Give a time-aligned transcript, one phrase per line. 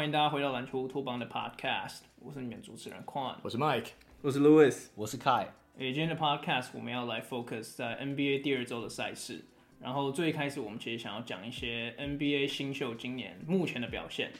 [0.00, 3.88] 欢迎大家回到篮球乌托邦的 Podcast，我是你们主持人 Quan，我是 Mike，
[4.22, 5.48] 我是 Louis，我是 Kai。
[5.78, 9.44] 今天的 Podcast 我们要来 focus 在 NBA 第二周的赛事，
[9.78, 14.30] 然后最开始我们其实想要讲一些 NBA 新秀今年目前的表现，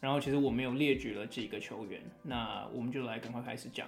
[0.00, 3.86] 然后其实我们有列举了几个球员，那我们就来赶快开始讲。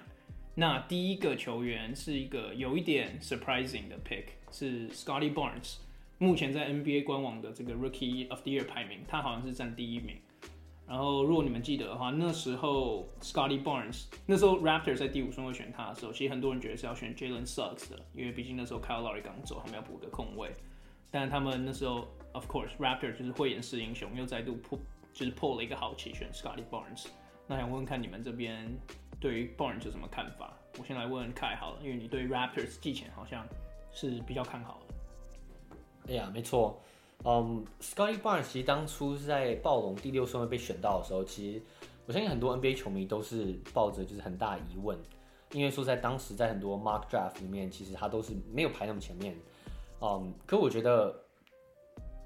[0.53, 5.77] 那第一个球员是一个有一点 surprising 的 pick，是 Scottie Barnes，
[6.19, 10.17] 目前在 NBA 官网的这个 Rookie of the Year 排名，他好像是占第一名。
[10.85, 20.53] 然后，如果你们记得的话，那时候 Scotty Barnes，那时候 Raptors 在第五顺位选他的时候，其实很多人觉得是要选 Jalen Suggs 的，因为毕竟那时候 Kyle Lowry 刚走，他们要补个空位。
[21.09, 24.77] 但他们那时候，of course Raptors 就是慧眼识英雄，又再度破，
[25.13, 27.07] 就是破了一个好棋，选 Scotty Barnes。
[27.47, 28.69] 那想问问看你们这边
[29.19, 30.53] 对于 Barnes 有什么看法？
[30.77, 33.47] 我先来问问 Kai 好了，因为你对 Raptors 季前好像
[33.91, 36.11] 是比较看好的。
[36.11, 36.81] 哎呀，没错。
[37.25, 41.61] 嗯、，Scotty Barnes 其实当初是在暴龙第六顺位被选到的时候，其实
[42.05, 44.97] 我相信很多 NBA 球迷都是抱着就是很大疑问，
[45.53, 49.35] 因为说在当时在很多 Mark Draft 里面，其实他都是没有排那么前面。
[50.01, 51.15] 嗯、可我觉得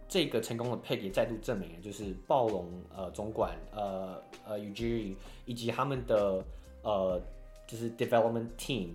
[0.07, 5.13] 这个成功的 pick 也再度证明了，就是暴龙呃总管呃呃 Ujiri
[5.45, 6.43] 以及他们的
[6.81, 7.21] 呃
[7.67, 8.93] 就是 Development Team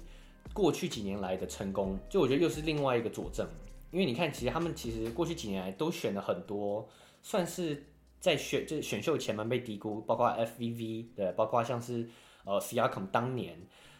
[0.53, 3.47] 过去几年来的成功，就我觉得又是另外一个佐证。
[3.93, 6.89] 因为你看，其实他们其实过去几年来都选了很多，
[7.21, 7.85] 算是
[8.19, 12.09] 在选就是选秀前蛮被低估，包括 FVV 对，包括像是
[12.47, 13.55] 呃 Siakam 当年，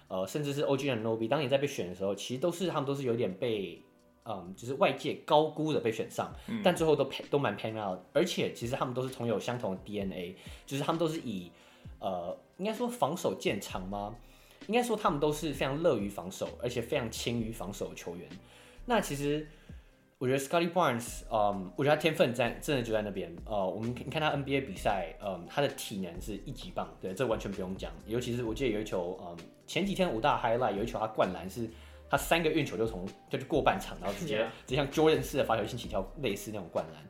[0.09, 3.83] 呃甚至是 OG Anunoby 当年在被选的时候，其实都是他们都是有点被
[4.25, 11.53] 嗯就是外界高估的被选上，嗯、但最后都都蛮 pan out，而且其实他们都是同有相同的 DNA，就是他们都是以
[12.01, 14.17] 呃应该说防守见长吗？
[14.69, 18.27] 应该说他们都是非常乐于防守，而且非常轻于防守的球员。
[18.87, 19.47] 那其实。
[20.23, 23.35] 我觉得 Scottie Barnes，嗯，我觉得他天分在真的就在那边。
[23.45, 27.91] 呃，我们你看他 NBA 比赛，嗯，他的体能是一级棒，对，这完全不用讲。
[28.07, 31.69] 尤其是我记得有一球，嗯，前几天五大 highlight 有一球他灌篮是，
[32.09, 37.03] 他三个运球就从就就过半场，然后直接直接像 Jordan 式的罚球线起跳，类似那种灌篮。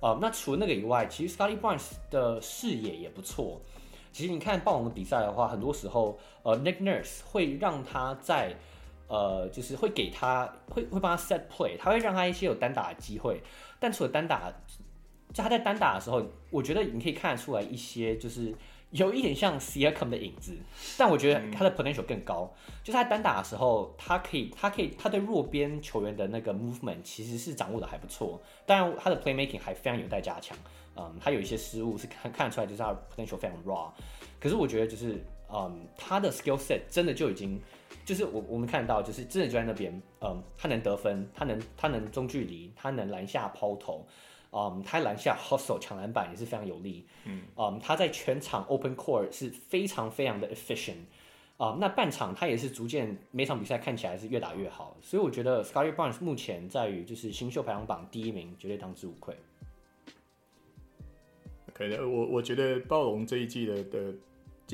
[0.00, 3.58] 呃，那除了那个以外，其实 Scottie Barnes 的视野也不错。
[4.12, 8.54] 其实你看暴龙的比赛的话，很多时候，呃，Nick Nurse 会让他在。
[9.10, 13.42] 呃，就是会给他，会会帮他 set play，他会让他一些有单打的机会。
[13.80, 14.52] 但除了单打，
[15.34, 18.54] 就他在单打的时候，我觉得你可以看得出来一些，就是
[18.92, 20.56] 有一点像 Siakam 的影子。
[20.96, 28.40] 但我觉得他的 potential 更高，嗯、就是他单打的时候，他可以，他可以，他对弱边球员的那个 movement 其实是掌握的还不错。
[28.64, 30.56] 当然，他的 playmaking 还非常有待加强。
[30.94, 33.90] 嗯，他有一些失误是看看得出来，就是他的 potential 非常 raw。
[34.38, 35.20] 可是我觉得，就是
[35.52, 37.60] 嗯，他的 skill set 真的就已经。
[38.10, 44.04] 就是我我们看到，就是真的就在那边，嗯，他能得分，他能他能中距离，他能篮下抛投，
[44.50, 50.96] 嗯，他篮下 hustle 抢篮板也是非常有力，嗯，嗯，他在全场 open court 是非常非常的 efficient，
[51.56, 59.36] 啊、嗯，那半场他也是逐渐每场比赛看起来是越打越好，所以我觉得 Scottie Barnes 目前在于就是新秀排行榜第一名，绝对当之无愧。
[61.72, 64.14] 可以的，我我觉得暴龙这一季的的。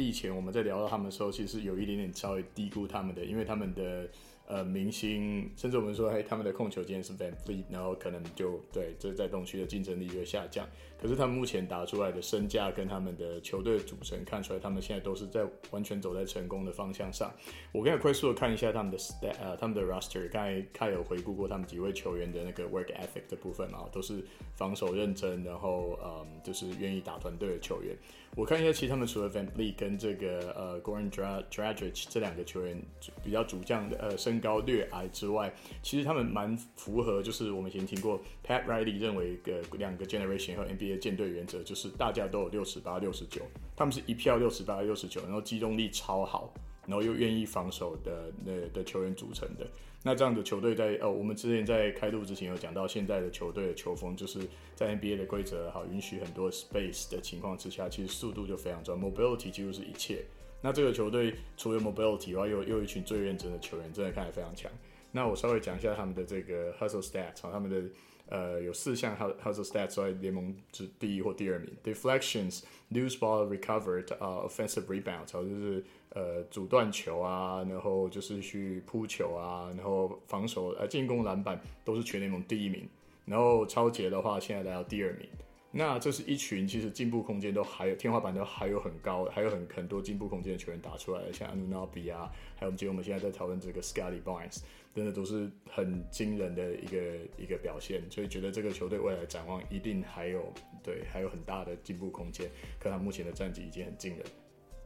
[0.03, 4.09] 以前我们在聊到他们的时候，其实有一点点稍微低估他们的，因为他们的。
[4.49, 10.65] 呃，明星，甚至我们说，哎，他们的控球今天是 Van Fleet，然后可能就对，这在东区的竞争力就会下降。
[11.01, 17.33] 可是他们目前打出来的身价跟他们的球队组成，看出来他们现在都是在完全走在成功的方向上。
[17.73, 24.25] 我刚才快速的看一下他们的 stat，呃，他们的 roster，刚才他有回顾过他们几位球员的那个 work ethic 的部分嘛，都是
[24.55, 27.97] 防守认真，然后嗯，就是愿意打团队的球员。
[28.35, 32.79] 我看一下，其实他们除了 VanVleet 跟这个呃 Goran Dragic 这两个球员
[33.25, 43.43] 比较主将的呃身高略矮之外，其实他们蛮符合，就是我们以前听过 Pat Riley 认为的两个 generation 和 NBA 舰队原则，就是大家都有六十八、六十九，
[43.75, 46.55] 他们是一票六十八、六十九，然后机动力超好，
[46.87, 49.67] 然后又愿意防守的那的球员组成的。
[50.05, 54.39] 那这样的球队在呃，我们之前在开录之前有讲到，现在的球队的球风就是
[54.77, 60.25] 在 NBA 的规则好允许很多 space 的情况之下，其实速度就非常重要，mobility 几乎是一切。
[60.63, 64.71] 那这个球队除了 mobility 以外，又又一群最认真的球员，真的看来非常强。
[65.11, 67.83] 那我稍微讲一下他们的这个 hustle stats，他们的
[68.29, 71.71] 呃有四项 hustle stats 在联盟之第一或第二名。
[71.85, 82.89] Deflections, loose ball recovered, 啊、offensive rebounds，就是呃阻断球啊，然后就是去扑球啊，然后防守呃进攻篮板都是全联盟第一名。
[83.25, 85.29] 然后超杰的话，现在来到第二名。
[85.73, 94.61] 那这是一群其实进步空间都还有天花板都还有很高，还有很很多进步空间的球员打出来的，像 Anunoby 啊，还有我们我们现在在讨论这个 Scotty Barnes，
[94.97, 96.99] 真的都是很惊人的一个
[97.37, 100.53] 一个表现，所以觉得这个球队未来展望一定还有
[100.83, 102.51] 对还有很大的进步空间，
[102.81, 104.27] 可他目前的战绩已经很惊人。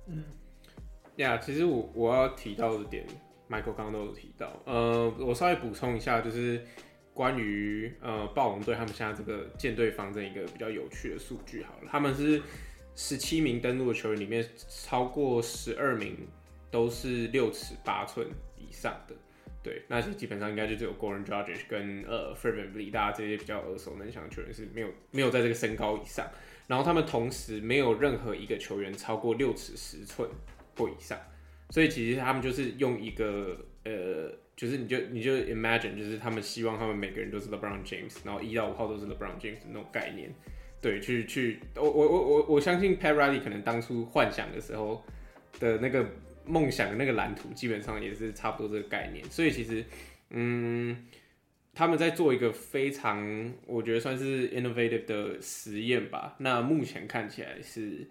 [0.08, 0.24] 嗯，
[1.16, 3.06] 呀，其实我我要提到的点
[3.48, 6.62] ，Michael 刚刚都有提到，呃，我稍微补充一下，就是。
[7.12, 12.40] 关于呃暴龙队他们现在这个建队方针一个比较有趣的数据好了，他们是
[12.94, 14.48] 十七名登陆的球员里面，
[14.86, 16.16] 超过十二名
[16.70, 19.14] 都是六尺八寸以上的，
[19.62, 26.26] 对，那基本上应该就只有 Goran Dragic 跟呃 Fred VanVleet 大家这些比较耳熟能详的球员是没有没有在这个身高以上，
[26.66, 30.28] 然后他们同时没有任何一个球员超过六尺十寸
[30.76, 31.18] 或以上，
[31.70, 34.32] 所以其实他们就是用一个呃。
[34.56, 40.30] 就是你就你就 imagine，就是他们希望他们每个人都是 LeBron James，然后一到五号都是 LeBron James 那种概念，
[40.82, 45.02] 对，去去，我我我我我相信 Pat Riley 可能当初幻想的时候
[45.58, 46.04] 的那个
[46.46, 49.24] 梦想的那个蓝图，基本上也是差不多这个概念。
[49.26, 49.84] 所以其实，
[50.30, 51.06] 嗯，
[51.74, 56.36] 他们在做一个非常我觉得算是 innovative 的实验吧。
[56.38, 58.08] 那目前看起来是，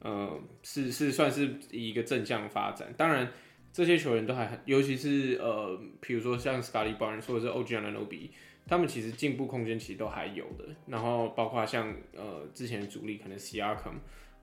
[0.00, 2.92] 呃，是是算是一个正向发展。
[2.96, 3.28] 当然。
[3.74, 8.30] 这些球员都还，尤其是呃，比如说像 Scottie Barnes 或者是 OG a n n o b i
[8.66, 10.66] 他们其实进步空间其实都还有的。
[10.86, 13.94] 然后包括像呃之前的主力可能 Siakam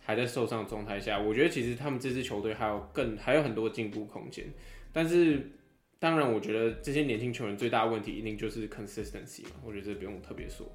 [0.09, 4.43] 还在受伤的状态下，我觉得其实他们这支球队还有更还有很多进步空间。
[4.91, 5.51] 但是
[5.99, 10.65] 当然，我觉得这些年轻球员最大的问题一定就是 consistency 嘛，我觉得这不用特别说，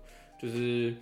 [0.41, 0.95] 就是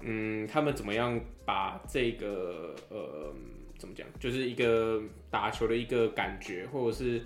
[0.00, 3.32] 嗯，他们怎么样把这个呃。
[3.78, 4.06] 怎么讲？
[4.18, 7.20] 就是一个打球的一个感觉，或者是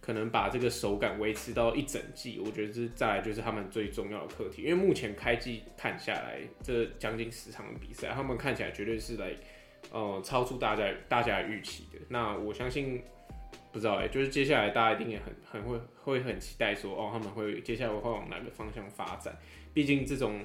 [0.00, 4.62] 可能把这个手感维持到一整季，我觉得是再来就是他们最重要的课题。
[4.62, 9.34] 因为目前开季看下来，这将近十场的比赛，他们看起来绝对是来
[9.90, 11.98] 呃超出大家大家预期的。
[12.08, 13.02] 那我相信，
[13.72, 19.36] 不知道哎、就是接下来大家一定也很很会会很期待说，哦，他们会接下来会往哪个方向发展？
[19.74, 20.40] 毕竟这种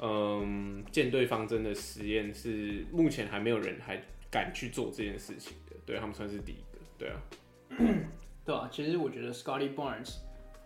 [0.00, 4.00] 嗯舰队方针的实验是目前还没有人还。
[4.30, 7.16] 敢去做这件事情的，对他们算是第一个，对啊，
[8.44, 8.68] 对啊。
[8.70, 10.16] 其实我觉得 Scottie Barnes，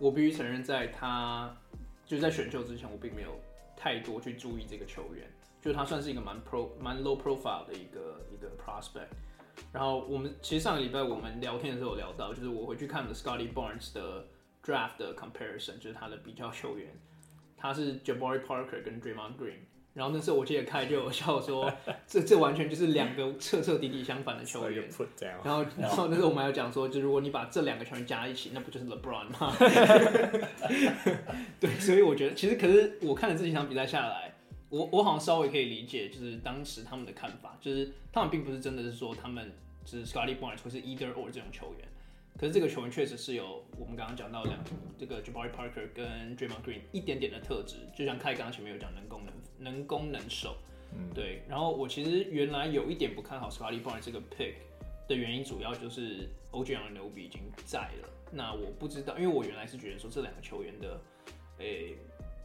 [0.01, 1.57] 我必须承认，在他
[2.05, 3.39] 就在选秀之前，我并没有
[3.77, 5.25] 太多去注意这个球员，
[5.63, 9.09] 就他算是一个蛮 pro、蛮 low profile 的一个一个 prospect。
[9.73, 14.27] 然后我们其实上个礼拜我们聊天的时候有聊到，就是我回去看了 Scottie Barnes 的
[14.65, 16.89] draft 的 comparison，就是他的比较球员，
[17.57, 19.61] 他是 Jabari Parker 跟 Draymond Green。
[19.95, 21.71] 然后那时候我记得开就有笑说，
[22.09, 24.89] 这这完全就是两个彻彻底底相反的球员。
[25.45, 29.53] 然后然后那时候我们还有讲说，就如果你把这两个球员加一起，那不就是 LeBron 吗？
[31.61, 34.32] 对，所以我觉得其实可是我看了这几场比赛下来，
[34.73, 39.53] 我我好像稍微可以理解，就是当时他们的看法，就是他们并不是真的是说他们
[39.85, 41.87] 就是 Scottie Barnes 或是 Either or 这种球员。
[42.39, 44.59] 可是这个球员确实是有我们刚刚讲到两
[44.99, 50.57] 这个 Jabari Parker 跟 Draymond Green 一点点的特质，就像凯刚刚前面有讲能攻能能攻能守，
[50.95, 51.43] 嗯，对。
[51.47, 54.55] 然后我其实原来有一点不看好 Scottie Barnes 这个 pick
[55.07, 58.09] 的原因，主要就是 OG Anunoby 已经在了。
[58.33, 60.99] 那我不知道，因为我原来是觉得说这两个球员的，
[61.59, 61.97] 诶、欸，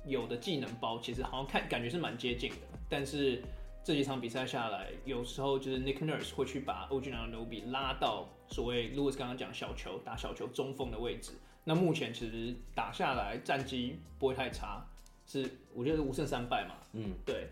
[0.07, 2.57] 有的技能包其实好像看感觉是蛮接近的，
[2.89, 3.43] 但是。
[3.83, 11.31] 这几场比赛下来，有时候就是 Nick Nurse 会去把 OG Anunoby 拉到所谓 Lewis 刚刚讲小球打小球中锋的位置。
[11.63, 14.85] 那目前其实打下来战绩不会太差，
[15.25, 16.75] 是我觉得是五胜三败嘛。
[16.91, 17.47] 嗯，对。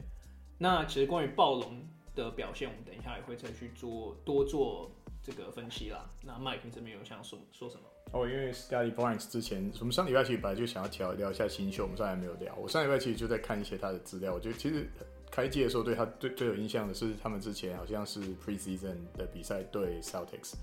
[0.57, 4.91] 那其实关于暴龙的表现，我们等一下也会再去做多做
[5.23, 6.05] 这个分析啦。
[6.21, 7.83] 那 Mike 这边有想说说什么？
[8.11, 12.55] 哦，因为 Scottie Barnes 之前，我们上礼拜其实本来就想要聊聊一下新秀，我们上来没有聊。
[12.55, 14.87] 我上礼拜其实就在看一些他的资料，我觉得其实。
[15.31, 20.53] 开季的时候，对他最最有印象的是他们之前好像是 preseason 的比赛对 Celtics，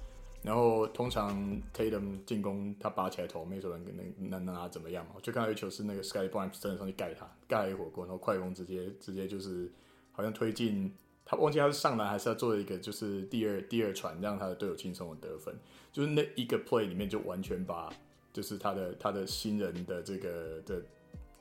[0.43, 5.13] 然后通常 Tatum 进攻他拔起来头，没有人能能能拿怎么样嘛？
[5.17, 9.71] 我就看到一球是那个 Scottie Barnes 真的上去盖他，盖了一火锅，然后快攻直接直接就是
[10.13, 10.91] 好像推进，
[11.33, 15.55] 他忘记他是上篮还是要做一个就是第二第二传，让他的队友轻松的得分，
[15.91, 17.93] 就是那一个 play 里面就完全把
[18.33, 20.83] 就是他的他的新人的这个的。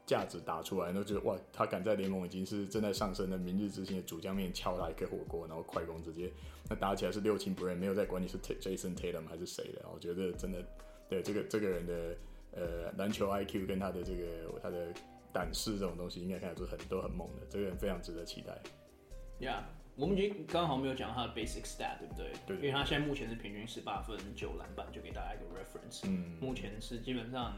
[0.04, 6.30] 价值打出来，然后觉得哇，他敢在联盟已经是正在上升的明日之星的主将面敲他一个火锅，然后快攻直接
[6.68, 10.62] 那 打起来是六亲不认，没有在管你是 Jason Tatum 还是谁的，我觉得真的
[11.08, 12.18] 对这个这个人的
[12.52, 14.88] 呃篮球 IQ 跟他的这个他的
[15.32, 18.60] 胆识这种东西，应该看来是很都很猛的，这个人非常值得期待。
[19.40, 19.62] Yeah，
[19.96, 22.32] 我们已经刚好没有讲他的 basic stat，对不对？
[22.48, 26.02] 对，因为他现在目前是平均十八分九篮板，就给大家一个 reference。
[26.06, 27.54] 嗯，目前是基本上。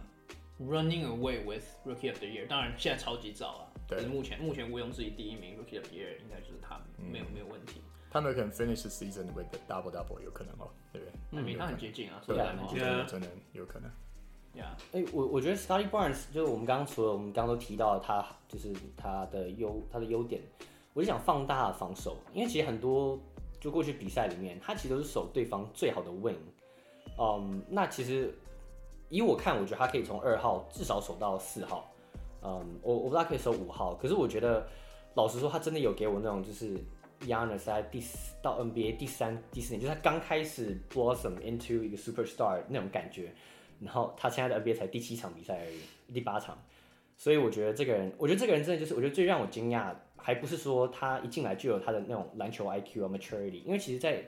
[0.59, 3.61] Running away with Rookie of the Year，当然现在超级早啊。
[3.87, 7.81] 对就是目前目前毋庸置疑第一名 Rookie of the Year 应该就是他，没有没有问题。
[8.11, 11.13] 他们可能 finish the season with double double 有可能哦，对不对？
[11.31, 13.89] 嗯，因为他很接近啊，对，说很接近，真的有可能。
[14.53, 20.39] 呀，哎，我我觉得 Study Barnes 就是我们刚刚除了我们刚刚都提到他就是他的优他的优点，
[20.93, 23.19] 我就想放大防守，因为其实很多
[23.59, 26.35] 就过去比赛里面，他其实都是守对方最好的 win。
[27.19, 28.33] 嗯，那其实
[29.09, 31.91] 以我看，我觉得他可以从二号至少守到四号。
[32.41, 34.67] 嗯，我我不知道可以守五号，可是我觉得
[35.15, 36.73] 老实说，他真的有给我那种就是
[37.25, 43.33] y a n n i s 在第四到 NBA 第三第四年，就是他刚开始 blossom into 一个 superstar 那种感觉。
[43.79, 46.57] 然后他现在的 NBA 才第七场比赛而已，第八场，
[47.17, 49.93] 所以我觉得这个人，我觉得这个人真的就是，我觉得最让我惊讶，
[50.25, 54.23] 还不是说他一进来就有他的那种篮球 IQ 和 maturity，因为其实在，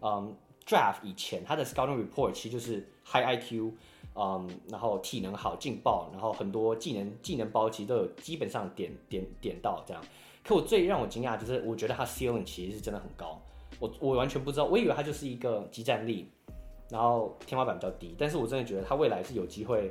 [0.00, 0.32] 嗯
[0.64, 3.72] ，draft 以前他的 scouting report 其实就是 high IQ，
[4.14, 10.00] 嗯，然后体能好劲爆，然后很多技能技能包其实都有基本上点点点到这样。
[10.44, 13.42] 可我最让我惊讶就是，我觉得他 ceiling 其实是真的很高，
[13.80, 16.30] 我我完全不知道，我以为他就是一个即战力。
[16.90, 19.90] 然后天花板比较低，但是我真的觉得他未来是有机会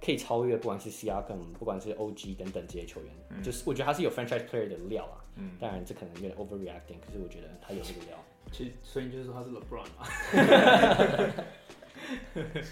[0.00, 5.24] 可以超越，不管是 Siakam，不管是 OG 等等这些球员，嗯、就是我觉得他是有 franchise player 的料啊。
[5.36, 8.16] 嗯，当然这可能有点 overreacting，可是我觉得他有这个料。
[8.52, 10.06] 其实，所以你就是说他是 LeBron 嘛？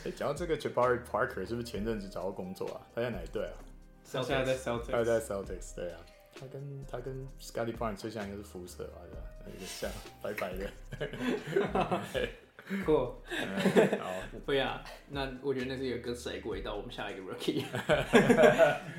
[0.04, 2.87] 哎，讲到这个 Jabari Parker 是不是前阵子找到工作啊？
[2.95, 3.57] 他在哪一队啊？
[4.04, 4.90] 现在在 Celtics。
[4.93, 6.00] 他在 Celtics，对啊。
[6.38, 9.00] 他跟他跟 Scottie Barnes 最像应该是肤色吧？
[9.11, 9.26] 对吧？
[9.47, 9.90] 有点像，
[10.23, 12.28] 白白的。
[12.85, 12.97] 酷，
[14.00, 14.11] 好，
[14.47, 17.62] 对啊，那我觉得那是一个 good segue 到我们下一个 rookie，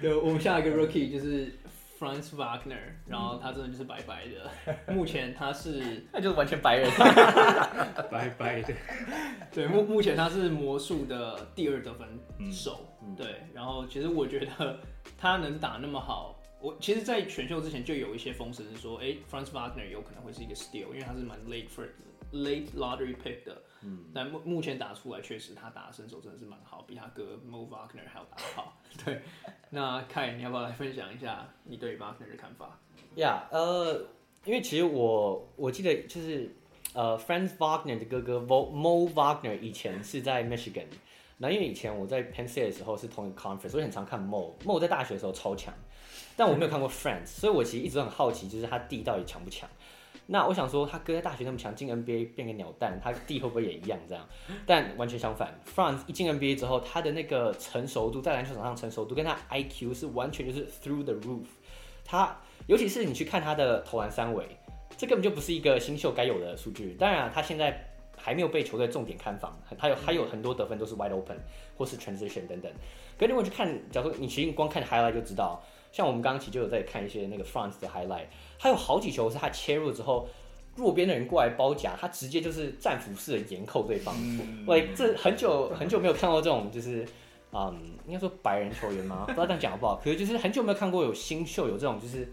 [0.01, 1.51] 对，我们下一个 rookie 就是
[1.99, 6.91] Franz Wagner，然后他真的就是白白的，目前他是，那就是完全白人，
[8.11, 8.73] 白白的，
[9.51, 12.07] 对，目目前他是魔术的第二得分
[12.51, 14.79] 手，嗯、对，然后其实我觉得
[15.17, 21.89] 他能打那么好，我其实，在选秀之前就有一些风声是说，哎，Franz Wagner 有可能会是一个 steal，因为他是蛮 late first。
[22.35, 28.77] Late lottery pick 的，嗯，但目目前打出来确实他打的身手真的是蛮好，比他哥 Mo Wagner 还要打得好。
[29.05, 29.21] 对，
[29.69, 32.77] 那凯，你要不要来分享一下你对 Wagner 的看法？
[33.15, 34.05] 呀，yeah, 呃，
[34.43, 36.53] 因为其实我我记得就是
[36.93, 40.87] 呃，Franz Wagner 的哥哥 Mo Wagner 以前是在 Michigan，
[41.37, 44.51] 那因为以前我在 Penn State 的时候是同一个 conference，所以很常看 Mo。
[44.65, 45.73] Mo 在大学的时候超强，
[46.35, 49.69] 但我没有看过 Franz，所以我其实一直都很好奇，就是他弟到底强不强？
[50.27, 54.27] 那我想说，他哥在大学那么强，进 NBA 变个鸟蛋，他弟会不会也一样这样？
[54.65, 61.45] 但完全相反，France 一进 NBA 之后，他的那个成熟度，在篮球场上成熟度跟他 IQ 是完全就是 through the roof。
[62.03, 62.35] 他
[62.67, 64.45] 尤其是你去看他的投篮三围，
[64.97, 66.95] 这根本就不是一个新秀该有的数据。
[66.95, 71.37] 当然，他现在还没有被球队重点看防，他有还有很多得分都是 wide open
[71.77, 72.71] 或是 transition 等等。
[73.17, 75.61] 可是如果去看，假如说你其实光看 highlight 就知道，
[75.95, 78.25] 像我们刚刚其实就有在看一些那个 France 的 highlight。
[78.59, 80.27] 他有好几球是他切入之后，
[80.75, 84.13] 弱边的人过来包夹，他直接就是战斧式的严扣对方。
[84.67, 87.07] 喂、嗯，这很久很久没有看过这种，就是
[87.53, 87.73] 嗯，
[88.05, 89.23] 应该说白人球员吗？
[89.27, 89.95] 不知道这样讲好不好？
[90.03, 92.27] 可是就是很久没有看过有新秀有这种，就是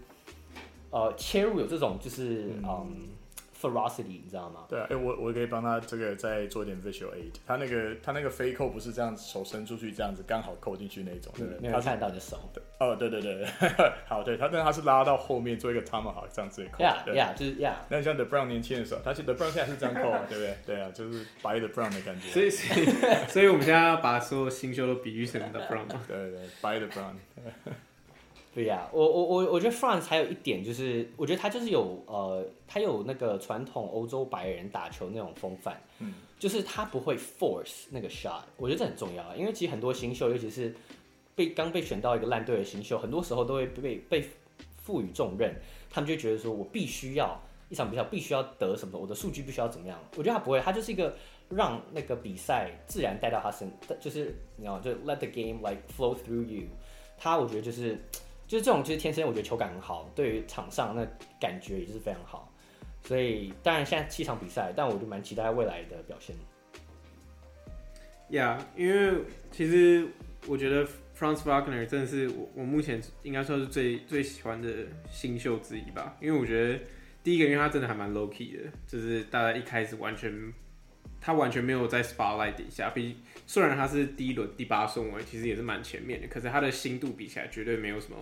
[0.89, 2.87] 呃切入有这种，就是嗯。
[2.91, 3.09] 嗯
[3.63, 4.65] Ferocity，你知道吗？
[4.67, 7.31] 对啊，哎、欸，我我可以帮他这个再做一点 visual aid。
[7.47, 11.71] 他那个他那个飞扣不是这样子手伸出去这样子刚好扣进去那种，对不对？
[11.71, 12.37] 他看到你的手。
[12.79, 13.45] 哦，对对对，
[14.05, 16.83] 好，对他，但他是拉到后面做一个 tomahawk 这样子扣。
[16.83, 17.75] Yeah, yeah，就是 yeah。
[17.87, 20.57] 那像 The Brown 年轻的时候，他是 The Brown 现在是这样扣啊，对不对？
[20.65, 22.27] 对啊，就是白的 Brown 的感觉。
[22.29, 22.85] 所以，所以，
[23.29, 25.87] 所以我们现在要把所有新秀都比喻成 The Brown。
[26.07, 27.13] 对对对，白的 Brown。
[28.53, 40.71] 对呀、啊，我我我我觉得 France 还有一点就是，我觉得他就是有呃，他有那个传统欧洲白人打球那种风范，嗯，就是他不会 force 那个 shot，我觉得这很重要啊，因为其实很多新秀，尤其是
[41.33, 44.23] 被刚被选到一个烂队的新秀，很多时候都会被被
[44.77, 45.55] 赋予重任，
[45.89, 51.17] 他们就觉得说我必须要一场比赛必须要得什么，我的数据必须要怎么样，我觉得他不会，他就是一个
[51.49, 53.67] 让那个比赛自然带到他身，
[53.99, 56.67] 就是你知道，就 let the game like flow through you，
[57.17, 57.97] 他我觉得就是。
[58.47, 61.05] 就是这种，其实天生我觉得球感很好，对于场上那
[61.39, 62.51] 感觉也是非常好。
[63.01, 66.35] 所以当然现在七场比赛，但我就蛮期待未来的表现。
[68.29, 70.07] ，yeah, 因为其实
[70.47, 74.69] 我觉得 Franz Wagner 真的是我我目前应该说是最最喜欢的
[75.11, 76.15] 新秀之一吧。
[76.21, 76.79] 因为我觉得
[77.23, 80.53] 第一个，因为他真的还蛮 low key 的，就是大家一开始完全
[81.19, 88.17] 他完全没有在 spotlight 底下，比虽然他是第一轮第八顺位，其实也是蛮前面的，可是他的心度比起来绝对没有什么。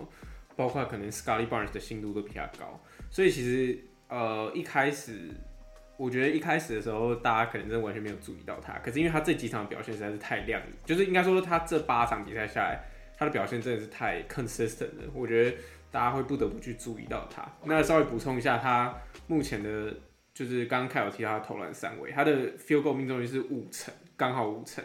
[0.54, 2.78] 包括可能 Scottie Barnes 的心度都比较高，
[3.10, 5.30] 所以其实呃一开始
[5.96, 12.84] 我觉得一开始的时候大家可能真的完全没有注意到他，可是因为他这几场表现实在是太亮眼，就是应该说他这八场比赛下来
[13.16, 15.04] 他的表现真的是太 consistent 了。
[15.14, 15.56] 我觉得
[15.90, 17.50] 大家会不得不去注意到他。
[17.64, 18.94] 那稍微补充一下，他
[19.28, 19.96] 目前的，
[20.34, 24.84] 就是刚刚凯有提到他投篮三围，他的 field goal 命中率是五成，刚好五成。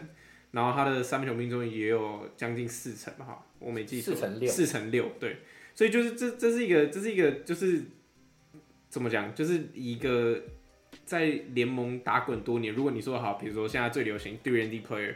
[0.50, 5.36] 然后他的三分球命中率也有将近四成哈，我没记错，四成六，四成六，对。
[5.74, 7.82] 所以就是这这是一个这是一个就是
[8.88, 10.42] 怎么讲，就是一个
[11.04, 12.74] 在联盟打滚多年。
[12.74, 15.14] 如果你说好，比如说现在最流行 three and D player，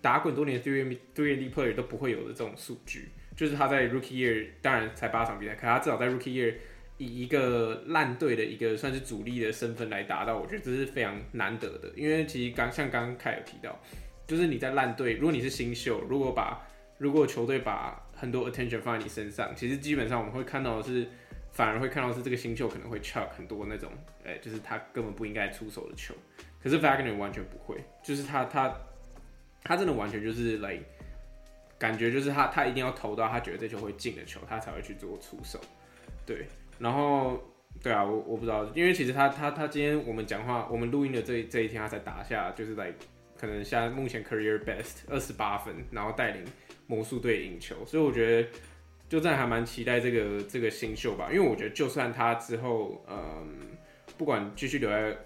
[0.00, 0.82] 打滚多年 three
[1.14, 6.54] three and D player 都不会有的这种数据，就是他在 rookie year 当然才八场比赛，可他至少在 rookie year
[6.98, 11.92] 以一个烂队的一个算是主力的身份来达到，我觉得这是非常难得的。
[11.94, 13.78] 因为其实刚像刚刚凯有提到，
[14.26, 16.66] 就是你在烂队，如果你是新秀，如果把
[16.98, 21.06] 如果球队把很多 attention 放在你身上，其实基本上我们会看到的是，
[21.52, 23.90] 反而会看到是这个新秀可能会 chuck 很多那种，
[24.24, 26.14] 哎、就是他根本不应该出手的球。
[26.62, 28.74] 可是 Wagner 完全不会，就是他他
[29.62, 30.82] 他真的完全就是、like,
[31.78, 35.60] 感觉就是他他一定要投到他觉得这球会进的球，他才会去做出手。
[36.24, 36.48] 对，
[36.80, 37.40] 然后
[37.80, 42.98] 对啊，我我不知道，因为其实他他他今天我们讲话，我们录音的这这一天他才打下，就是来、like,
[43.38, 46.44] 可能现在目前 career best 二十八分，然后带领。
[46.88, 48.48] 魔术队赢球，所以我觉得
[49.08, 53.58] 就这还蛮期待这个这个新秀吧，因为我觉得就算他之后嗯
[54.16, 55.18] 不管继续留在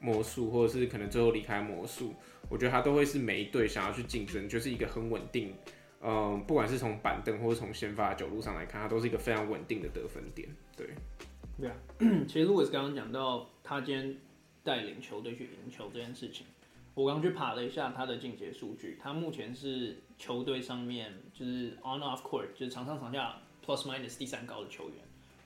[0.00, 2.12] 魔术，或者是可能最后离开魔术，
[2.48, 5.54] 我觉得他都会是每一队想要去竞争，就是一个很稳定，
[6.02, 10.48] 嗯，不管是从板凳或者从先发的角度上来看，他都是一个非常稳定的得分点。
[10.76, 10.88] 对，
[11.60, 11.76] 对啊，
[12.26, 14.16] 其实 Louis 刚刚讲到他今天
[14.64, 16.44] 带领球队去赢球这件事情。
[16.96, 24.96] 我刚去爬了一下他的进阶数据，他目前是球队上面就是 on off court 就是场上场下 plus minus 第三高的球员，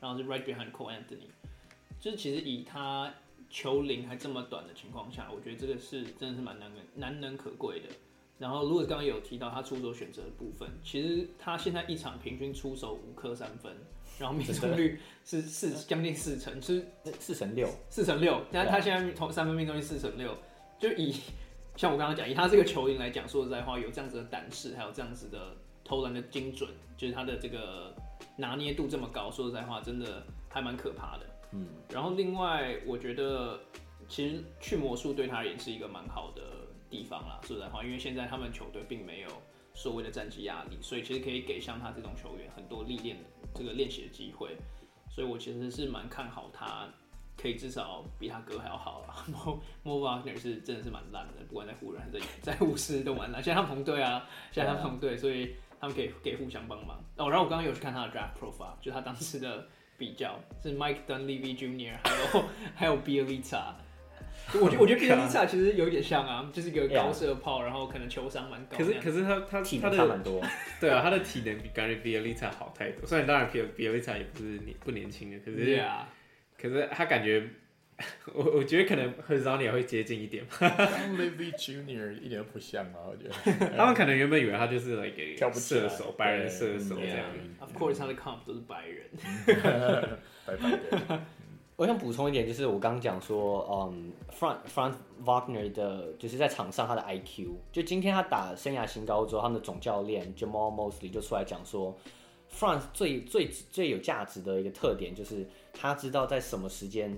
[0.00, 1.26] 然后是 right behind Cole Anthony。
[1.98, 3.12] 就是其实以他
[3.50, 7.88] 球龄还这么短的情况下，我觉得这个是真的是蛮难能难能可贵的。
[8.38, 13.76] 然后 Louis 刚刚有提到他出手选择的部分，其实他现在一场平均出手五颗三分，
[14.20, 16.86] 然后命中率是四将近四成，是
[17.18, 18.40] 四成六，四成六。
[18.52, 20.34] 但他现在投三分命中率四成六，
[20.80, 21.14] 就以。
[21.76, 27.94] 像我刚刚讲，以他这个球员来讲，说实在话，有这样子的胆识，还有这样子的投篮的精准，就是他的这个
[28.36, 31.26] 拿捏度这么高，说实在话，真的还蛮可怕的。
[31.52, 33.58] 嗯，然后另外，我觉得
[34.08, 36.42] 其实去魔术对他而言是一个蛮好的
[36.90, 37.40] 地方啦。
[37.44, 39.28] 说实在话，因为现在他们球队并没有
[39.72, 44.54] 所谓的战绩压力，所以其实可以给像他这种球员很多历练的这个练习的机会。
[45.08, 46.86] 所以我其实是蛮看好他。
[47.36, 49.24] 可以至少比他哥还要好啊。
[49.84, 53.42] Mo Wagner 是真的是蛮烂的，不管在湖人还是在在巫师都蛮烂。
[53.42, 57.02] 现在他们同队啊，现在他们同队，所以他们可以给互相帮忙。
[57.16, 59.66] 哦，然后我刚刚有去看他的 draft profile，就他当时的
[59.96, 61.96] 比较是 Mike Dunleavy Jr.
[62.04, 62.44] 还有
[62.76, 63.72] 还有 Bjelica。
[64.54, 68.76] 我觉得 我觉得 Bjelica 其实有一点像啊，就是一个高射炮，然后可能球商蛮高。
[68.76, 70.42] 可是可是他他体能差蛮多。
[70.80, 73.06] 对啊，他的体能比感觉 Bjelica 好太多。
[73.06, 75.64] 虽然当然 Bjelica 也不是年不年轻的，可是。
[75.64, 76.08] 对啊。
[76.60, 77.48] 可是他感觉，
[78.34, 80.44] 我我觉得可能和 Zion 会接近一点。
[80.48, 83.68] Dunleavy Junior 一点都不像啊，我觉得。
[83.76, 87.26] 他们可能原本以为他就是来给射手，白人射手这样。
[87.60, 89.08] Of course，他的 comp 都是白人。
[90.46, 91.20] 白白的。
[91.76, 94.94] 我想补充一点，就是我刚刚讲说，嗯，Frank Franz
[95.24, 101.98] Wagner 的，就是在场上他的 IQ，就今天他打生涯新高之后，他们的总教练 Jamal Mosley 就出来讲说。
[102.52, 107.16] France 最最最有价值的一个特点就是他知道在什么时间，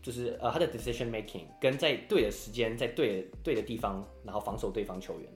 [0.00, 5.28] 就是呃他的 decision making 跟在对的时间在对的对的地方，然后防守对方球员。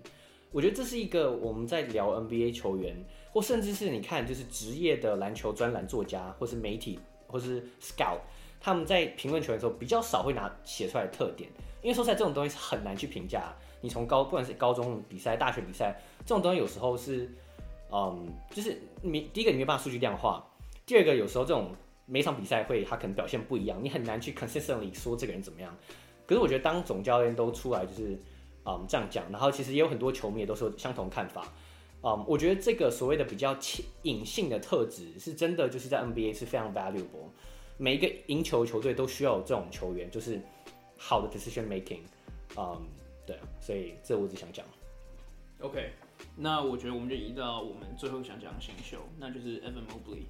[0.52, 2.96] 我觉得这是一个我们在聊 NBA 球员，
[3.32, 8.20] 或甚至是你看就是职业的篮球专栏作家，或是媒体，或是 scout，
[8.60, 11.50] 他们在评论球员的时候比较少会拿写出来的特点，
[11.82, 13.52] 因为说实在这种东西是很难去评价。
[13.80, 17.28] 你从高不管是高中比赛、大学比赛，这种东西有时候是。
[17.92, 20.42] 嗯，就是你第一个你没办法数据量化，
[20.86, 21.70] 第二个有时候这种
[22.06, 25.76] 每场比赛会他可能表现不一样，你很难去 consistently 说这个人怎么样。
[26.26, 28.18] 可是我觉得当总教练都出来就是
[28.64, 31.46] 嗯这样讲，然后其实也有很多球迷也都说相同看法。
[32.04, 33.56] 嗯，我觉得这个所谓的比较
[34.02, 37.28] 隐性的特质是真的，就是在 NBA 是非常 valuable。
[37.76, 40.40] 每一个赢球球队都需要有这种球员，就是
[40.96, 42.00] 好的 decision making。
[42.56, 42.80] 嗯，
[43.26, 44.64] 对，所以这我只想讲。
[45.60, 45.92] OK。
[46.36, 50.24] 那我觉得我们就移到我们最后想讲的新秀，那就是 Evan Mobley。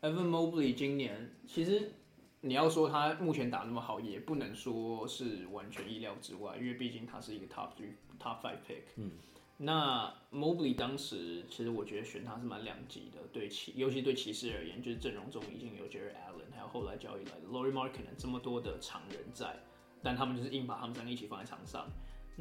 [0.00, 1.92] Evan Mobley 今年其实
[2.40, 8.82] 你要说他目前打那么好，也不能说是完全意料之外，因为毕竟他是一个 Top Three、Top Five Pick。
[8.96, 9.12] 嗯。
[9.58, 19.54] 那 Mobley 当时其实我觉得选他是蛮两极的，对骑，尤其对骑士而言，就是阵容中已经有 Jarrett Allen，还有后来交易来的 Lauri Markkanen 这么多的常人在，
[20.02, 21.86] 但他们就是硬把他们三个一起放在场上。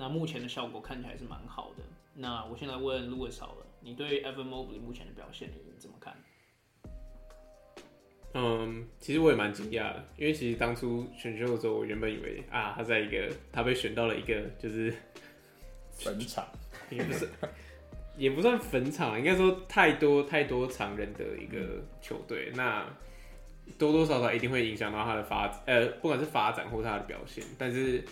[0.02, 1.84] 那目前的效果看起来是蛮好的。
[2.16, 6.18] 那我先来问 Louis 好了，你对 Evan Mobley 目前的表现你怎么看？
[8.34, 14.92] 嗯，其实我也蛮惊讶的，因为其实当初选秀的时候，我原本以为啊，他在一个他被选到了一个就是
[15.92, 16.44] 坟场，
[16.90, 17.30] 也不是，
[18.18, 22.84] 也不算坟场，应该说太多太多常人的一个球队，那
[23.78, 28.04] 多多少少一定会影响到他的发呃，不管是发展或是他的表现，但是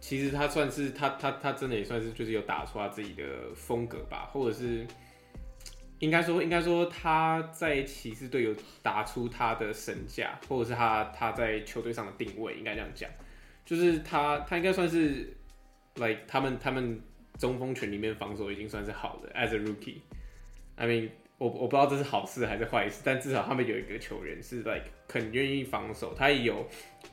[0.00, 4.86] 其实他算是他他他真的也算是就是有打出他自己的风格吧，或者是。
[6.00, 13.10] 应该说，应该说他在骑士队有打出他的身价，或者是他他在球队上的定位，应该这样讲，
[13.64, 15.36] 就是他他应该算是
[15.96, 17.02] ，like 他们他们
[17.36, 26.68] 中锋群里面防守已经算是好的，as a rookie，I mean 我我不知道这是好事还是坏事，但至少他们有一个球员是 like 很愿意防守，他也有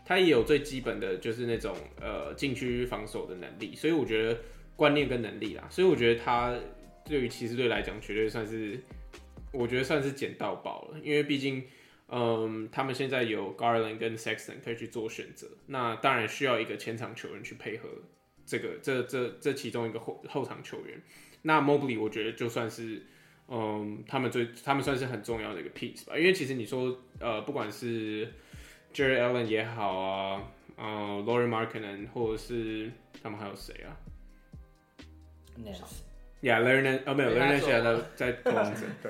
[0.05, 4.37] 他也有最基本的就是那种呃禁区防守的能力，所以我觉得
[4.75, 6.53] 观念跟能力啦，所以我觉得他。
[7.07, 8.79] 对于骑士队来讲，绝对算是，
[9.51, 10.99] 我觉得算是捡到宝了。
[11.03, 11.63] 因为毕竟，
[12.09, 15.47] 嗯，他们现在有 Garland 跟 Sexton 可以去做选择。
[15.67, 17.87] 那当然需要一个前场球员去配合
[18.43, 20.99] 这个这这这其中一个后后场球员。
[21.43, 23.05] 那 Mobley 我觉得就算是，
[23.47, 26.17] 嗯，他们最他们算是很重要的一个 piece 吧。
[26.17, 28.31] 因为其实你说，呃，不管是
[28.93, 33.95] Jarrett Allen 也好啊，呃，Lauri Markkanen 或者是他们还有谁啊
[35.63, 36.01] ？Nance
[36.41, 38.31] Yeah，Larry 哦，没有，Larry 现在在在。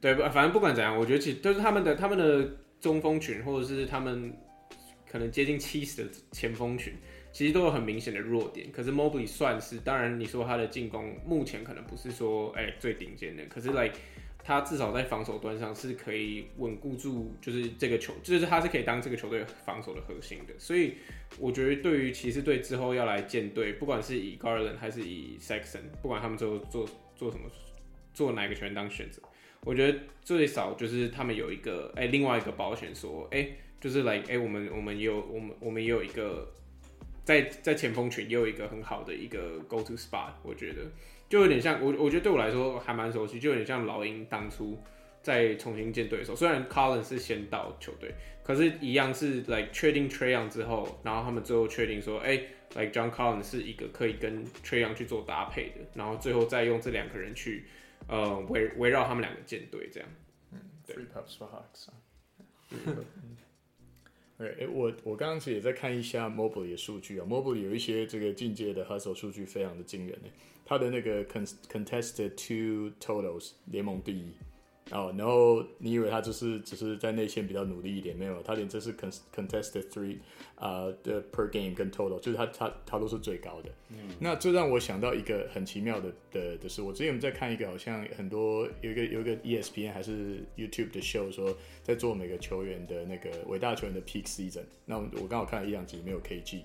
[0.00, 2.46] 对，对，反正不管怎样，我觉得其实都是他们的他们的
[2.80, 4.36] 中锋群，或者是他们
[5.10, 6.92] 可能接近七十的前锋群，
[7.34, 8.70] 其实都有很明显的弱点。
[8.70, 13.96] 可是 Mobley 算是，当然你说他的进攻目前可能不是说哎、最顶尖的，可是 like
[14.40, 20.54] 他至少在防守端上是可以稳固住，就是这个球，就是他是可以当这个球队防守的核心的。
[20.58, 20.94] 所以
[21.40, 27.50] 我觉得对于骑士队之后要来建队，不管是以 Garland 还是以 s e x o n 不管他们最后做做什么，
[28.12, 29.20] 做哪个球员当选择，
[29.62, 33.48] 我觉得最少就是他们有一个哎、另外一个保险，说哎
[33.80, 36.48] 就是来哎、我们我们也有我们我们也有一个
[37.24, 40.82] 在在前锋群也有一个很好的一个 go to spot，我觉得。
[41.26, 44.78] 就有点像我，我觉得对我来说还蛮熟悉，就有点像老鹰当初
[45.22, 57.64] 在重新建队的时候，虽然 Collins 是先到球队，可是一样是 like 确定 Trae Young 之后，然后他们最后确定说，哎、欸、，like John Collins 是一个可以跟 Trae Young 去做搭配的，然后最后再用这两个人去
[58.06, 60.08] 呃围围绕他们两个建队这样。
[60.52, 61.94] 嗯，Three Pups for Hawks 啊。
[62.68, 62.94] 对，
[64.38, 70.28] 哎，我我刚刚其实也在看一下 mobile 的数据啊，mobile 有一些这个进阶的 hustle 数据非常的惊人呢，
[70.64, 74.32] 他的那个 contested two totals 联盟第一。
[74.94, 80.18] 哦，然后你以为他就是只是在内线比较努力一点，没有，他连这是 contested three
[80.54, 83.70] 啊的 per game 跟 total，就是他他他都是最高的。
[83.90, 91.52] 嗯，那这让我想到一个很奇妙的的的是，我之前在看一个好像很多有一个有一个 ESPN 还是 YouTube 的 show 说
[91.82, 96.60] 在做每个球员的那个伟大球员的 peak season，那我刚好看了一两集，没有 KG。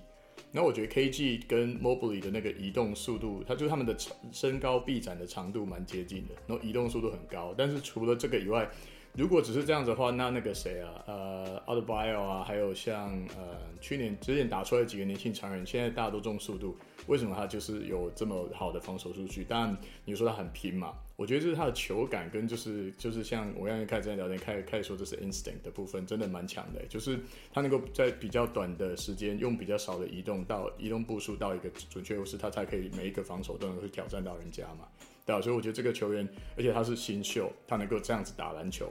[0.52, 3.96] 那我觉得 KG 跟 Mobley 的那个移动速度，它就是他们的
[4.32, 7.54] 身高臂展的长度蛮接近的，然后移动速度很高。
[7.56, 8.68] 但是除了这个以外，
[9.14, 19.44] 如果只是这样子的话，那那个谁啊，呃，Adebayo 啊，还有像呃去年之前打出来几个年轻常人，现在大家都重速度，为什么他就是有这么好的防守数据？
[19.44, 20.94] 当然你说他很拼嘛。
[21.16, 26.80] 我觉得这是他的球感跟就是就是像我刚才开始在聊天开开始说这是 instinct 的部分，真的蛮强的。
[26.86, 27.18] 就是
[27.52, 34.88] 他能够在比较短的时间用比较少的移动到移动步数到一个准确优势，他才可以每一个防守都能去挑战到人家嘛，
[35.26, 35.40] 对啊？
[35.40, 38.90] 所以我觉得这个球员，而且他是新秀，他能够这样子打篮球，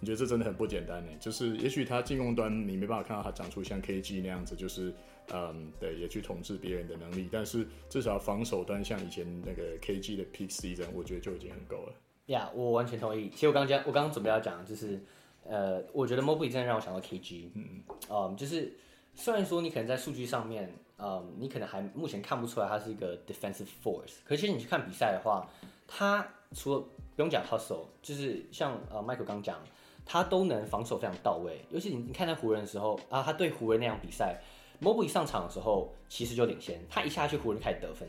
[0.00, 1.10] 你觉得这真的很不简单呢？
[1.20, 4.92] 就是也许他进攻端你没办法看到他长出像 KG 那样子，就是。
[5.32, 11.92] 嗯，对，也去统治别人的能力，但是至少防守端像以前那个 KG 的 peak season，我觉得就已经很够了。
[12.26, 13.30] 呀，yeah, 我完全同意。
[13.30, 15.00] 其实我刚刚我刚刚准备要讲，就是
[15.44, 17.50] 呃，我觉得 Mobley 真的让我想到 KG。
[17.54, 18.72] 嗯嗯，就是
[19.14, 25.48] 虽然说你可能在数据上面，嗯，你可能还目前看不出来他是一个 defensive force，可是其实你去看比赛的话，
[25.86, 26.80] 他除了
[27.16, 29.58] 不用讲 hustle，就是像呃 Michael 刚讲，
[30.04, 31.64] 他都能防守非常到位。
[31.70, 34.40] 尤其你你看在湖人的时候啊，他对湖人那场比赛。
[34.82, 36.80] Mobley 上场的时候，骑士就领先。
[36.88, 38.08] 他一下去，湖人开始得分，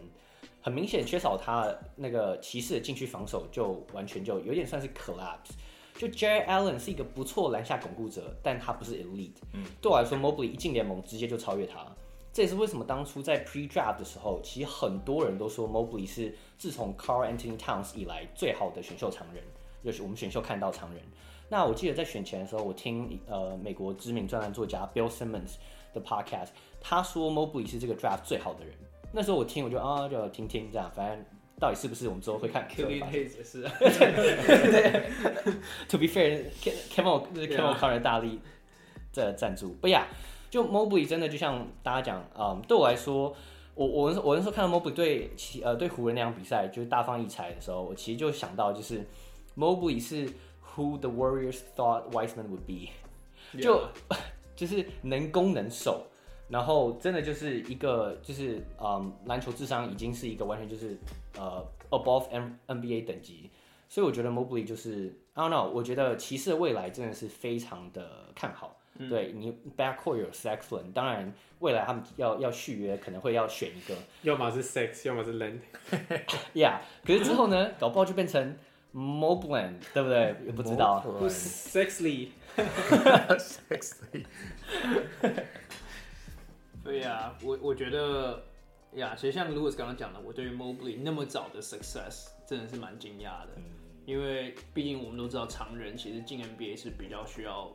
[0.62, 5.52] 很明显缺少他那个骑士的禁区防守，就完全就有点算是 collapse。
[5.98, 9.36] 就 Jarrett Allen 是一个不错篮下巩固者，但他不是 elite。
[9.52, 11.86] 嗯，对我来说，Mobley 一进联盟直接就超越他。
[12.34, 19.44] 这也是为什么当初在 pre draft 的时候，其实很多人都说 Mobley 是自从 Carl Anthony Towns 以来最好的选秀常人，
[19.84, 21.04] 就是我们选秀看到常人。
[21.50, 25.56] 那我记得在选前的时候，我听呃美国知名专栏作家 Bill Simmons。
[25.94, 26.48] 的 podcast，
[26.80, 28.74] 他说 Mobley 是这个 draft 最好的人。
[29.12, 31.26] 那时候我听，我就啊，就听听这样，反正
[31.60, 32.66] 到底是不是我们之后会看。
[32.70, 33.64] Killian Hayes 也是。
[35.90, 38.40] To be fair，Kevin Kevin O'Connor 大力
[39.12, 39.74] 的赞助。
[39.82, 40.08] 不呀，
[40.52, 43.36] 就 Mobley 真的就像大家讲，嗯，对我来说，
[43.74, 45.32] 我我我那时候看到 Mobley 对
[45.64, 49.04] 呃对湖人那场比赛就是大放异彩的时候，我其实就想到就是
[49.58, 50.28] Mobley 是
[50.76, 52.92] Who the Warriors thought Wiseman would be，
[53.60, 53.82] 就.
[54.54, 56.06] 就是能攻能守。
[56.48, 60.98] 然后真的就是一个就是嗯，篮球智商已经是一个完全就是
[61.38, 63.50] 呃 above N NBA 等级，
[63.88, 68.76] 所以我觉得 Mobley 就是 I don't know，我觉得骑士的未来真的是非常的看好。
[68.98, 78.58] 嗯、对你 backcourt 有 Sexland，当然未来他们要要续约可能会要选一个，要么是 Sex，要么是 Land，Yeah， 可是之后呢，搞不好就变成
[78.94, 80.36] Mobley，对不对？
[80.46, 81.02] 也不知道。
[81.30, 84.26] Sexly，Sexly。
[86.84, 88.44] 对呀、啊，我我觉得
[88.94, 93.64] 呀，其实像 Louis 刚刚讲的，我对于 Mobley 那么早的 success 真的是蛮惊讶的，嗯、
[94.06, 97.72] 因为毕竟我们都知道常人其实进 NBA 是比较需要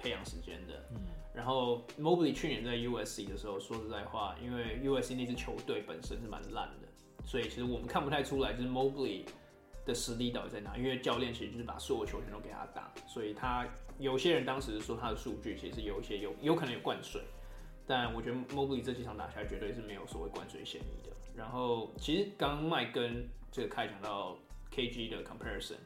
[0.00, 0.82] 培养时间的。
[0.92, 1.00] 嗯、
[1.34, 6.88] 然后 Mobley 去年在 USC 的时候，说实在话，因为 USC 那支球队本身是蛮烂的，
[7.24, 9.24] 所以其实我们看不太出来就是 Mobley
[9.84, 13.66] 的实力到底在哪，因为教练其实就是把所有球权都给他打，所以他
[13.98, 17.20] 有些人当时说他的数据其实有一些有有可能有灌水。
[17.90, 21.16] 但我觉得 Mobley 这几场打下来绝对是没有所谓灌水嫌疑的。
[21.34, 24.36] 然后其实刚刚麦跟这个开讲到
[24.70, 25.78] KG 的 comparison，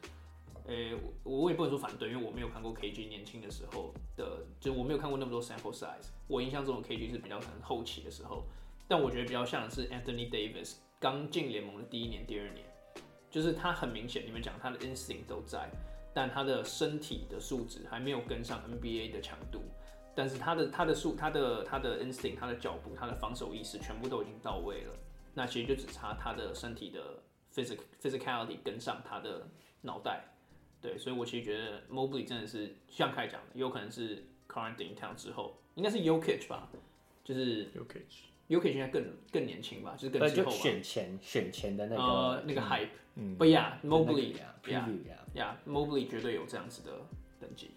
[0.67, 6.07] 诶，我我也不能说反对，因为我没有看过 KG 年轻的时候的，就我没有看过那么多 sample size。
[6.27, 8.45] 我印象中的 KG 是比较可能后期的时候，
[8.87, 12.65] 但我觉得比较像是 Anthony Davis 刚进联盟的第一年、第二年，
[13.29, 15.69] 就是他很明显，你们讲他的 instinct 都在，
[16.13, 19.61] 但他的身体的素质还没有跟上 NBA 的强度。
[20.15, 24.93] 但是他的他的速他的他的 instinct 他的脚步他的防守意识全部都已经到位了，
[25.33, 27.19] 那其实就只差他的身体的
[27.51, 29.45] physical physicality 跟上他的
[29.81, 30.23] 脑袋，
[30.83, 36.69] 对，所以我其实觉得 Mobley 真的是像开讲的，有可能是 Karl-Anthony Towns 之后，应该是 Jokic 吧，
[37.23, 40.57] 就是 Jokic，Jokic 应该更更年轻吧，就是更之后吧。
[40.57, 44.35] 选前选前的那个、呃、那个 hype，嗯，不呀，Mobley
[44.67, 44.89] 呀
[45.35, 46.91] 呀，Mobley 绝对有这样子的
[47.39, 47.71] 等级。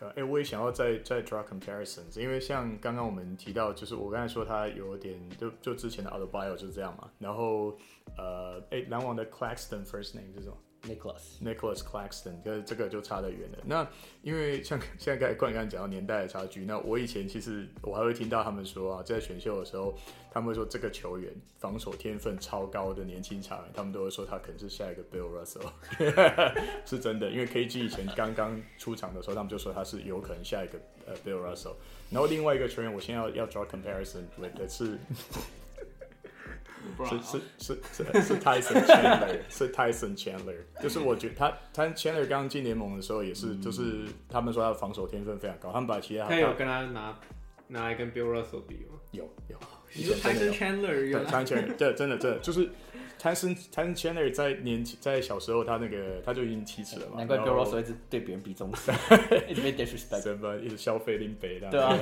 [0.00, 7.78] 哎、欸，我也想要再再 draw comparisons，因为像刚刚我们提到，就是我刚才说他有点就就之前的 Autobio 就是这样嘛，然后
[8.16, 13.58] 呃，哎、欸，篮网的 Claxton first name 是什么？Nicholas Nicholas Claxton，跟这个就差得远了。
[13.64, 13.86] 那
[14.22, 19.94] 因为像 现在刚才冠刚讲到年代的差距，那我以前其实我还会听到他们说啊，在选秀的时候，
[20.30, 25.70] 他们会说这个球员防守天分超高的年轻球员，他们都会说他可能是下一个 Bill Russell，
[26.86, 27.30] 是真的。
[27.30, 31.74] 因为 KG 以前刚刚出场的时候，他们就说他是有可能下一个呃 Bill Russell。
[32.10, 34.98] 然后另外一个球员，我现在要要 draw comparison with 的是。
[37.08, 47.18] 是是是是是 Tyson Chandler，是 Tyson Chandler，就是我觉得他他 Chandler 刚进联盟的时候也是，就是他们说他的防守天分非常高，他们把其他他有跟他拿
[47.68, 48.98] 拿来跟 Bill Russell 比吗？
[49.12, 49.58] 有有，
[49.94, 52.70] 你说 Tyson Chandler 有，Tyson Chandler 对，真的真的就是。
[53.26, 58.70] Tyson Tyson Chandler 在年轻在小时候，他那个他就已经七尺了嘛，难怪 Bill Russell 一直对别人比中。
[58.70, 58.92] 指，
[59.48, 61.96] 一直被 disrespect，什么一直消费林北的，对啊，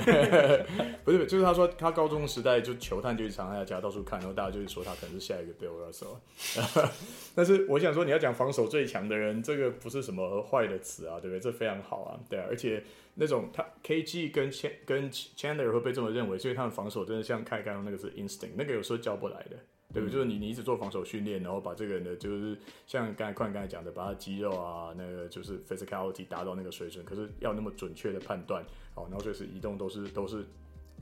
[1.03, 6.89] 不是，就是他说他高中时代就球探就常在家到处看，然后大家就是说他可能是下一个 Bill Russell，
[7.35, 11.41] 但是我想说你要讲防守最强的人，这个不是什么坏的词啊，对不对？
[11.41, 12.83] 这非常好啊，对啊，而且
[13.15, 19.57] 那种他 KG 跟 Ch 跟 Chandler 会被这么认为，所以他们防守真的像凯刚那个是 instinct，那个有时候教不来的。
[19.95, 20.13] 对不对？
[20.13, 28.63] 就是你，你一直做防守训练，然后把这个人的，就是像刚才宽刚才讲的，把他肌肉啊，那个就是 physicality 达到那个水准，可是要那么准确的判断，
[28.97, 30.45] 哦，然后随时移动都是都是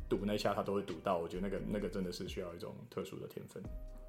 [0.09, 3.63] 赌那一下他都会赌到，我觉得那个那个真的是需要一种特殊的天分。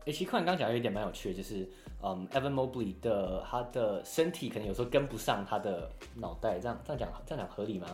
[0.06, 1.66] 诶，其实宽刚讲有一点蛮有趣的，就是
[2.04, 7.88] 嗯，Evan Mobley 的他的身体可能有时候跟不上他的脑袋，这样这样讲这样讲合理吗？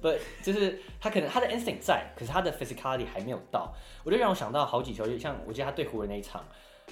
[0.00, 3.74] 不，就是他可能他的 instinct 在，可是他的 physicality 还没有到。
[4.04, 6.44] 我就让我想到好几球，就像我记得他对湖人那一场，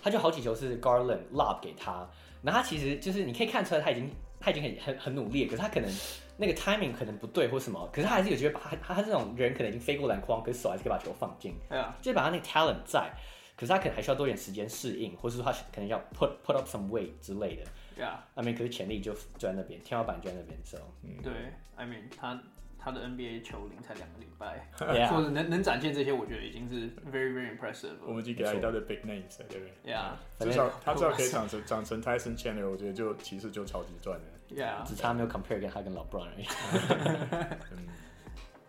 [0.03, 2.09] 他就好几球是 Garland lob 给他，
[2.43, 5.91] 然后他其实就是你可以看出来他已经他已经很很很努力，可是他可能
[6.37, 13.11] 那个 timing 可能不对或什么，可是他还是有机会把他他他这种人可能已经飞过篮筐，可是手还是可以把球放进，对啊，就是把他那个 talent 在，
[13.57, 17.63] 可是他可能还需要多点时间适应，或是说他可能要 put put up some weight 之类的，
[17.95, 21.33] 对啊，I mean 可是潜力就就在那边，天花板就在那边，so，嗯，对
[21.77, 22.43] ，I mean 他。
[22.85, 24.69] 他的 NBA 球龄才两个礼拜，
[25.07, 27.95] 或者能能展现这些，我觉得已经是 very very impressive。
[28.05, 34.55] 我们已经给他一大堆 big names，对不对？Yeah，至少他至少可以长成长成 Tyson Chandler，我觉得就其实就超级赚的。
[34.55, 36.45] Yeah，只差没有 compare 跟他跟 LeBron 而已。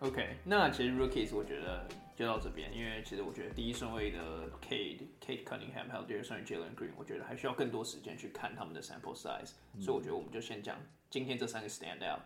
[0.00, 4.18] OK，那其实 Rookies 我觉得就到这边，因为其实我觉得第一顺位的
[4.66, 10.78] Kate Kate Cunningham 还有第二顺位 Jalen Green，我觉得还需要更多时间去看他们的 sample size，所以我觉得我们就先讲
[11.10, 12.20] 今天这三个 stand out。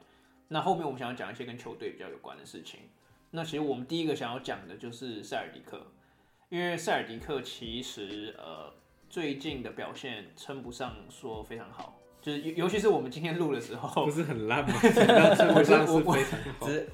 [0.53, 2.81] 那后面我们想要讲一些跟球队比较有关的事情。
[3.31, 5.87] 那其实我们第一个想要讲的就是塞尔迪克，
[6.49, 8.75] 因为塞尔迪克其实呃
[9.09, 12.00] 最近的表现称不上说非常好。
[12.23, 14.75] 就是尤其是我们今天录的时候，不是很烂吗？
[14.83, 15.87] 我是非常，
[16.61, 16.87] 只是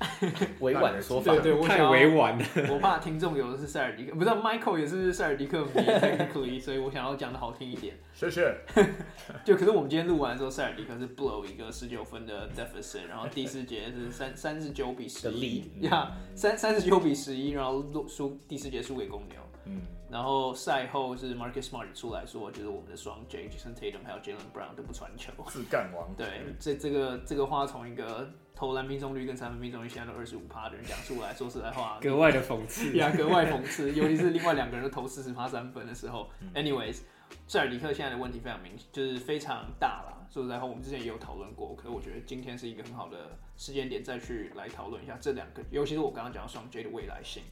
[0.60, 2.44] 委婉的说法，对对，我太委婉了。
[2.70, 7.96] 我怕听众有的是塞尔迪克，不知道 Michael 也是塞尔迪克迷， technically，所以我想要讲的好听一点。
[8.14, 8.54] 谢谢。
[9.44, 19.36] 就可是我们今天录完之后，塞尔迪克是 blow 一个十九分的 deficit，然后第四节是三三十九比十一，呀，三三十九比十一，然后输第四节输给公牛。
[19.66, 19.82] 嗯。
[20.08, 26.14] 然后赛后是 Marcus Smart 出来说，就是我们的双 J Jason Tatum 还有 Jaylen Brown 都不传球，自干王。
[26.16, 36.30] 对，这这个这个话从一个投篮命中率跟三分命中率现在都二十五趴的人讲出来，说实在话， 格外的讽刺呀，格外讽刺， 尤其是另外两个人都投四十趴三分的时候。
[36.40, 37.00] 嗯、Anyways，
[37.48, 40.12] 塞尔迪克现在的问题非常明显，就是非常大啦。
[40.30, 47.42] 说实在话，我们之前也有讨论过，可是我觉得今天是一个很好的时间点，再去来讨论一下这两个，尤其是我刚刚讲的双 J 的未来性。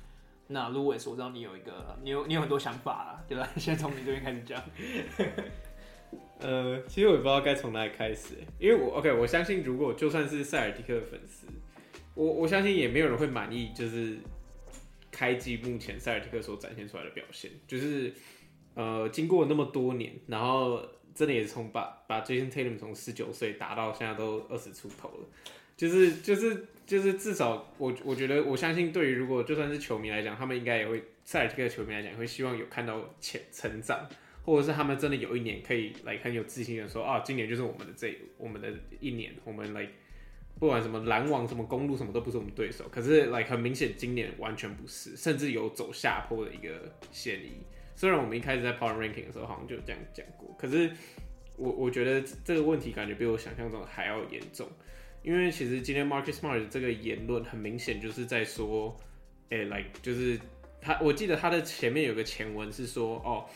[0.47, 3.49] 那 Louis，我知道你有一个，你有你有很多想法啦，对吧？
[3.57, 4.63] 先从你这边开始讲。
[6.41, 11.47] 呃，其实我也不知道该从哪里开始，因为我 OK，我相信如果就算是塞尔迪克的粉丝，
[12.15, 14.19] 我我相信也没有人会满意，就是
[15.11, 18.13] 开机目前塞尔迪克所展现出来的表现，就是
[18.75, 20.83] 呃，经过那么多年，然后
[21.15, 25.27] 真的也是从把把 Jason Tatum 从十九岁打到现在都二十出头了，
[25.77, 26.67] 就是就是。
[26.87, 34.07] 就是至少我我觉得我相信，对于如果就算是球迷来讲，他们应该也会塞尔提克的球迷来讲，会希望有看到成成长，
[34.45, 38.69] 或者是他们真的有一年可以来很有自信的说啊，今年就是我们的这我们的
[39.01, 39.89] 一年，我们来
[40.59, 47.65] 不管什么篮网什么公路什么都不是我们对手，可是来很明显今年完全不是，甚至有走下坡的一个嫌疑。
[47.97, 50.91] 虽然我们一开始在 Power Ranking 的时候好像就这样讲过，可是
[51.57, 54.69] 我我觉得这个问题感觉比我想象中还要严重。
[55.25, 58.95] 因为其实今天 Marcus Smart 这个言论很明显就是在说，
[59.49, 60.39] 哎、欸、，like 就是
[60.83, 63.49] 他，我记得他的前面有个前文是说，哦，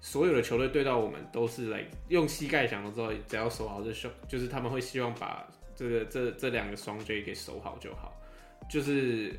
[0.00, 8.20] 所有的球队对到我们都是来、用膝盖想的之后，只要守好这双，就是他们会希望把这个这这两个双 J 给守好就好。
[8.68, 9.32] 就是，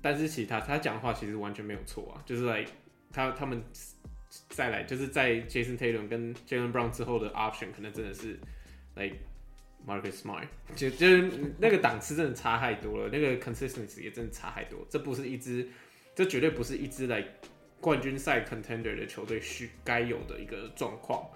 [0.00, 2.64] 但是其他他讲话其实完全没有错啊，就是来、
[3.12, 3.60] 他他们
[4.50, 8.38] 再来就是在 Jason Taylor 跟 Jalen Brown 之后的 option 可能真的是
[8.94, 9.06] 来。
[9.06, 9.16] Like,
[9.86, 14.86] Marcus Smart 就就是那个档次真的差太多了，那个 consistency 也真的差太多。
[14.88, 15.68] 这不是一支，
[16.14, 17.22] 这绝对不是一支来
[17.82, 21.28] 冠军赛 contender 的球队需该有的一个状况。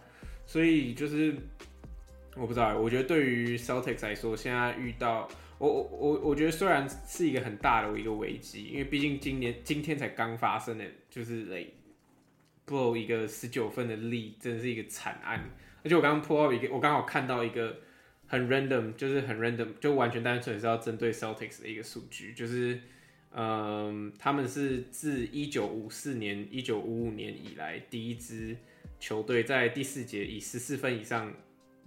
[0.46, 1.34] 所以就是
[2.36, 11.72] 我不知道，我觉得对于 Celtics 来说，现在遇到我我我我觉得虽然是一个很大的一个危机，因为毕竟今年今天才刚发生的，就是 like
[12.66, 15.50] blow 一个十九分的力真的是一个惨案。
[15.84, 17.80] 而且我刚刚 pull up 一个，我刚好看到一个。
[18.28, 22.78] 很 random，就是很 random，就完全单纯是要针对 Celtics 的一个数据，就是，
[23.32, 28.56] 嗯，他们是自一九五四年、一九五五年以来第一支
[29.00, 31.34] 球队在第四节以十四分以上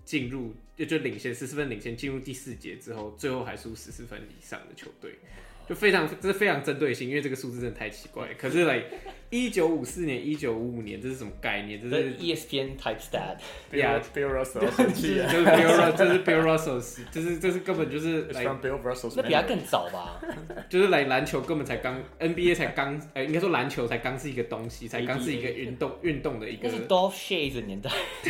[0.04, 5.19] 进入，就就领先十四分领先进入第四节之后，最后还输十四分以上的球队。
[5.67, 8.28] 就非常，这是非常针对性，因为这个数字真的太奇怪。
[8.38, 8.84] 可是来
[9.30, 11.80] 一九五四年、一九五五年，这是什么概念？
[11.82, 13.38] 这是 ESPN type stat。
[13.71, 20.21] Yeah, Bill Russell 生 气就是 Bill Russell，这是 Bill Russell，就是这是根本就是来 Bill Russell，那比他更早吧？
[20.67, 26.67] 就是来篮球根本才刚，NBA 才刚，呃，应该说篮球才刚是一个东西，才刚是一个运动运动的一个。
[26.67, 27.89] 那是 Dolph Schayes 的年代，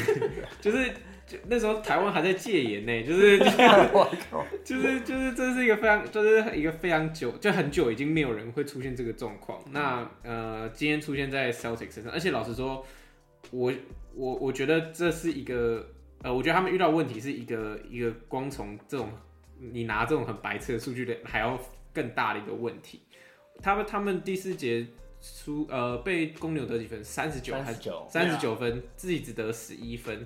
[0.61, 0.91] 就是。
[1.47, 3.39] 那时候台湾还在戒严呢， 就是
[4.65, 9.63] 就是就是这是一个非常就是一个非常久就很久已经没有人会出现这个状况。
[9.71, 12.85] 那呃今天出现在 Celtics 身上，而且老实说，
[13.51, 13.71] 我
[14.13, 15.87] 我我觉得这是一个
[16.21, 19.09] 呃，我觉得他们遇到问题是一个一个光从这种
[19.57, 21.57] 你拿这种很白痴的数据的还要
[21.93, 23.01] 更大的一个问题。
[23.61, 24.85] 他们他们第四节
[25.21, 27.01] 输呃被公牛得几分？
[27.03, 28.05] 三十九还是九？
[28.09, 30.25] 三十九分，自己只得十一分。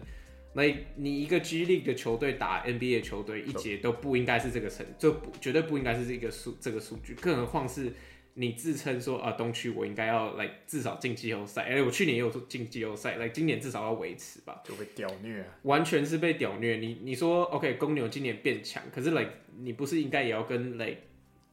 [0.56, 0.64] 那
[0.96, 7.92] 你一个 G League 的球队打 NBA 球队一节都不应该是这个成，就不绝对不应该是这个数这个数据，更何况是
[8.36, 16.78] 你自称说啊东区我应该要来至少进季后赛，哎、欸、我去年也有进季后赛，来今年至少要维持吧，就被屌虐、啊，完全是被屌虐。
[16.78, 19.28] 你你说 OK 公牛今年变强，可是来
[19.60, 20.96] 你不是应该也要跟来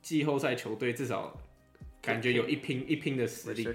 [0.01, 1.37] 季后赛球队至少
[2.01, 3.67] 感觉有一拼一拼的实力。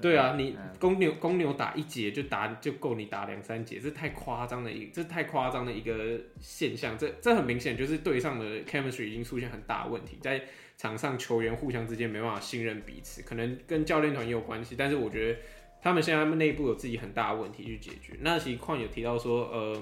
[0.00, 10.42] 对啊，你公牛公牛打一节就打就够你打两三节，这太夸张的一这太夸张的一个现象，这这很明显就是队上的 chemistry 已经出现很大的问题，在
[10.76, 15.38] 场上球员互相之间没办法信任彼此，可能跟教练团也有关系，但是我觉得
[15.80, 18.14] 他们现在他们内部有自己很大的问题去解决。
[18.20, 19.80] 那其实况有提到说，呃，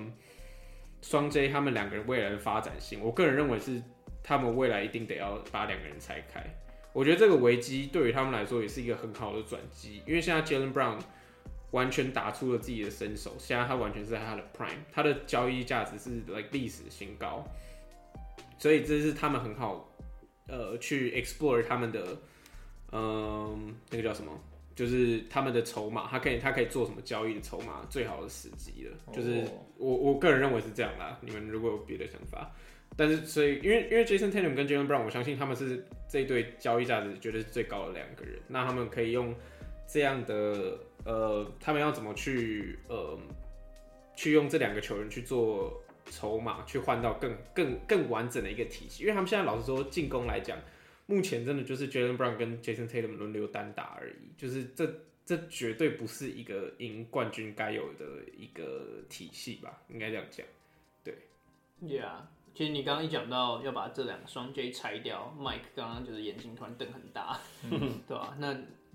[1.01, 3.83] 双 J 他们两个人未来的发展性，我个人认为是
[4.23, 6.45] 他们未来一定得要把两个人拆开。
[6.93, 10.99] 我觉得这个危机对于他们来说也是一个很好的转机，因为现在 Jaylen Brown
[11.71, 17.43] 完全打出了自己的身手，现在他完全是在他的 prime，他的交易价值是 like 历史新高，
[18.59, 19.91] 所以这是他们很好
[20.49, 22.19] 呃去 explore 他们的
[22.91, 23.59] 嗯、呃、
[23.91, 24.31] 那个叫什么，
[24.75, 32.53] 就是他们的筹码，他可以他可以做什么交易的筹码最好的时机了，就是我我个人认为是这样啦，你们如果有别的想法。
[32.95, 38.39] 但是，所以因为因为 Jason Tatum 跟 Jalen Brown，我相信他们是这一对交易价值绝对是最高的两个人。
[38.49, 39.35] 那他们可以用
[39.89, 43.19] 这样的呃，他们要怎么去呃，
[44.15, 49.05] 去用这两个球员去做筹码，去换到更更更完整的一个体系。
[49.05, 50.59] 因为他们现在老实说，进攻来讲，
[51.07, 54.33] 目前真的就是 Jalen Brown 跟 Jason Tatum 轮流单打而已。
[54.37, 54.87] 就是这
[55.25, 58.05] 这绝对不是一个赢冠军该有的
[58.37, 59.83] 一个体系吧？
[59.89, 60.47] 应该这样讲。
[61.03, 61.15] 对
[61.83, 62.21] ，Yeah。
[62.55, 67.39] 其实你刚刚一讲到要把这两个双 J 拆掉，Mike 刚刚就是眼睛突然瞪很大，
[67.71, 68.37] 嗯、 对吧？
[68.39, 68.55] 那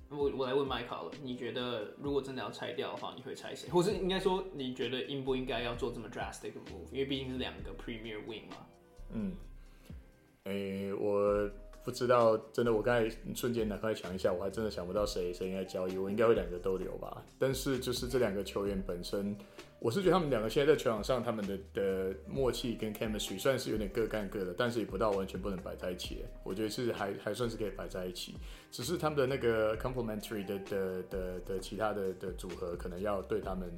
[0.09, 3.69] 我我来问 Mike 好了，你觉得如果真的要拆掉的话，你会拆谁？
[3.69, 6.91] 或是应该说，你觉得应不应该要做这么 drastic move？
[6.91, 8.57] 因为毕竟是两个 Premier Wing 嘛。
[9.11, 9.33] 嗯，
[10.43, 11.49] 诶、欸，我
[11.87, 17.23] 不知道，真的，我刚才瞬间脑袋想一下，我还真的想不到谁谁应该交易，我应该会两个都留吧。
[17.39, 19.33] 但是就是这两个球员本身。
[19.79, 26.25] 我是觉得他们两个现在在球场上，他们的的默契跟 chemistry 算是有点各干各的，但是也不到完全不能摆在一起。
[26.43, 28.35] 我觉得是还还算是可以摆在一起，
[28.69, 33.71] 只是他们的那个 complementary 的的的的其他的的组合，可能要对他们。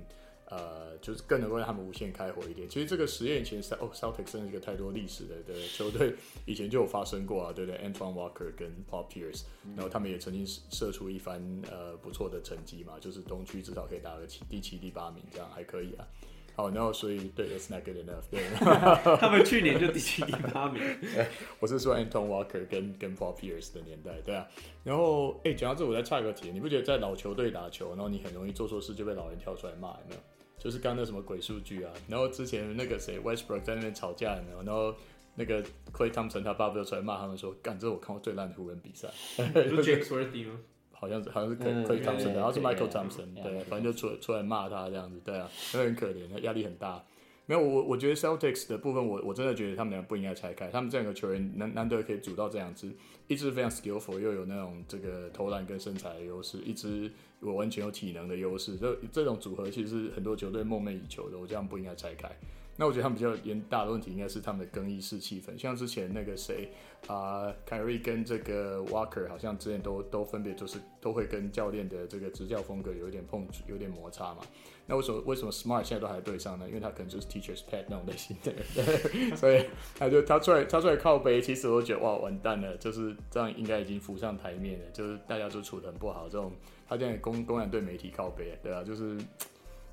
[0.50, 2.68] 呃，就是更能够让他们无限开火一点。
[2.68, 9.43] 其实这个实验以前是哦，Celtics 真是一个太多历史的的球队，以前就有发生过啊，对不对？Antoine Walker 跟 Paul Pierce，
[9.76, 11.39] 然后他们也曾经射出一番
[11.70, 16.08] 呃不错的成绩嘛，就是东区至少可以打个七第七、第八名，这样还可以啊。
[16.56, 18.24] 好，然后所以对，It's not good enough。
[18.30, 18.43] 对，
[19.18, 20.84] 他们去年就第七、第八名。
[21.62, 24.45] 我是说 Antoine Walker 跟跟 Paul Pierce 的年代，对啊。
[24.84, 30.22] 然后哎，讲到这，我再插一个题，你不觉得在老球队打球，然后你很容易做错事就被老人跳出来骂，有没有？
[30.60, 34.93] 就是刚那什么鬼数据啊，然后之前那个谁 Westbrook 在那边吵架，然后
[35.36, 39.07] 那个 Clay Thompson 他爸爸就出来骂他们说，干，这是我看过最烂的湖人比赛。
[39.38, 40.60] 是 James Worthy 吗？
[40.91, 47.01] 好像是好像是 Clay Thompson，然后是 Michael Thompson，对，反正就出出来骂他这样子，对啊，那很可怜，他压力很大。
[47.45, 50.68] 没有我，我觉得 Celtics 的部分我，我我真的觉得他们俩不应该拆开。
[50.68, 52.91] 他们这两个球员难难得可以组到这样子，
[53.28, 57.10] 一支非常 skillful，又有那种这个投篮跟身材的优势，一支
[57.42, 58.78] 我完全有体能的优势。
[58.78, 61.38] 这这种组合其实很多球队梦寐以求的。
[61.38, 62.30] 我这样不应该拆开。
[62.76, 66.72] 那我觉得他们比较严大的问题应该是他们的更衣室气氛，像之前那个谁
[67.08, 74.44] 啊，凯瑞跟这个 Walker 好像之前都都分别就是都会跟教练的这个执教风格有一点碰有点摩擦嘛。
[74.86, 76.66] 那为什么为什么 Smart 现在都还对上呢？
[76.70, 78.54] 因为他可能就是 Teacher's Pet 那种类型的，
[79.36, 79.66] 所以
[79.98, 86.54] 他就他出来他出来靠背，其实我觉得哇完蛋了，就是这样应该已经浮上台面了，就是大家都处得很不好，这种
[86.90, 89.18] 他现在公公然对媒体靠背，对啊，就是。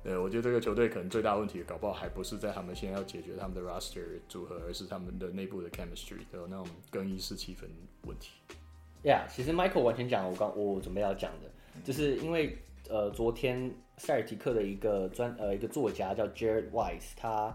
[0.03, 7.65] 对，我觉得这个球队可能最大问题，搞不好还不是在他们现在要解决他们的 roster 组合，而是他们的内部的 chemistry，还有那种更衣室气氛
[8.07, 8.31] 问题。
[9.03, 11.51] Yeah，其实 Michael 完全讲了我刚我准备要讲的，
[11.83, 17.53] 就是因为呃，昨天塞尔提克的一个专呃一个作家叫 Jared Weiss，他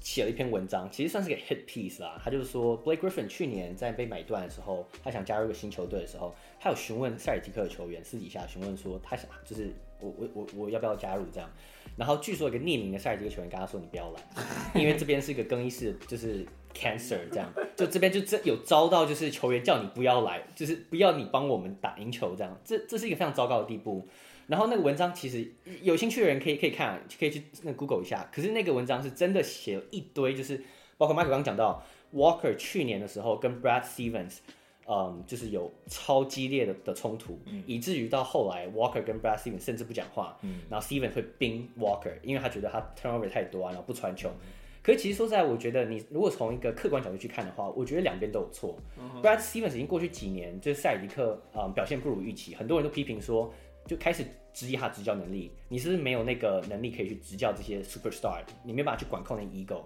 [0.00, 2.20] 写了一篇文章，其实算是个 hit piece 啦。
[2.22, 9.72] 他就是说，Blake Griffin 去年在被买断的时候，他想加入一个新球队的时候，他有询问塞尔提克的球员，私底下询问说，他想就是。
[10.00, 11.48] 我我我我要不要加入这样？
[11.96, 14.20] 然后据说一个匿名的塞尔提克球员跟他说：“你不要来，
[14.74, 16.44] 因为这边是一个更衣室，就是
[16.74, 17.50] cancer 这样。
[17.74, 22.54] 就这边就这有遭到，就是球员叫你不要来，就是不要你帮我们打赢球这样。
[22.62, 24.06] 这这是一个非常糟糕的地步。
[24.46, 25.50] 然后那个文章其实
[25.82, 28.28] 有兴趣的人可以可以看，可以去那 Google 一下。
[28.32, 30.62] 可是那个文章是真的写了一堆，就是
[30.96, 31.82] 包括 Michael 刚刚讲到
[32.14, 34.38] Walker 去年的时候跟 Brad Stevens。
[34.86, 44.28] 嗯，就是有超激烈的的冲突，嗯、以至于到后来，Walker 跟 Brad Stevens 甚至不讲话，嗯、然后 Stevens 会冰 Walker，因为他觉得他 turnover 太多啊，然后不传球。
[44.28, 44.50] 嗯、
[44.82, 48.76] 可是其实说实在，我觉得你如果从一个客观角度去看的话，我觉得两边都有错。
[48.98, 53.50] 嗯、Brad Stevens 已经过去几年，就是塞尔提克嗯表现不如预期，很多人都批评说，
[53.86, 59.82] 就开始质疑他执教能力，你是不是没有那个能力可以去执教这些 superstar，你没办法去管控那 ego。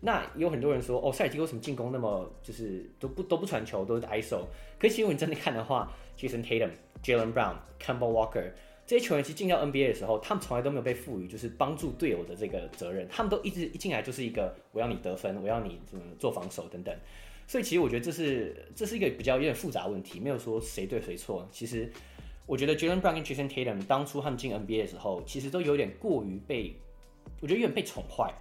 [0.00, 4.40] 那有很多人说，哦，塞尔提为什么进攻那么就是都不都不传球，都是 ISO。
[4.78, 6.70] 可是其实你真的看的话，Jason Tatum、
[7.04, 8.50] Jalen Brown、Campbell Walker
[8.84, 16.92] 这些球员其实进到 NBA 的时候，他们从来都没有被赋予就是帮助队友的这个责任，他们都一直一进来就是一个我要你得分，我要你怎么做防守等等。
[17.46, 21.48] 所以其实我觉得这是这是一个比较有点复杂问题，没有说谁对谁错。
[21.52, 21.92] 其实
[22.46, 26.74] 我觉得 Jaylen Brown 跟 Jason Tatum 当初他们进 NBA 的时候，其实都有点过于被，
[27.40, 28.32] 我觉得有点被宠坏。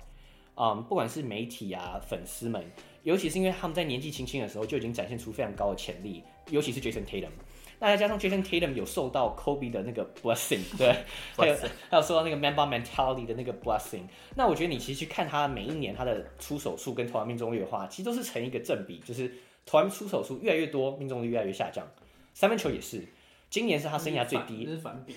[0.88, 2.64] 不管是媒体啊、粉丝们，
[3.02, 7.32] 尤其是因为他们在年纪轻轻的时候就已经展现出非常高的潜力，尤其是 Jason Tatum。
[7.80, 10.96] 那再加上 Jason Tatum 有受到 Kobe 的那个 blessing，对，
[11.36, 11.56] 还有
[11.90, 14.04] 还有受到那个 Mamba mentality 的那个 blessing。
[14.36, 19.34] 那我觉得你其实去看他每一年他的出手数跟投篮命中率的话，其实都是成一个正比，就是
[19.66, 21.88] 投篮出手数越来越多，命中率越来越下降。
[22.36, 23.04] 三分球也是，
[23.52, 25.16] 今年是他生涯最低，这是反比。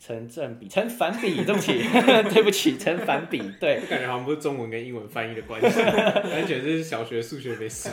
[0.00, 1.78] 成正比，成反比，对不起，
[2.34, 7.88] 对不起，成反比，对，感觉好像不是中文跟英文翻译的关系， 感觉这是小学数学没事。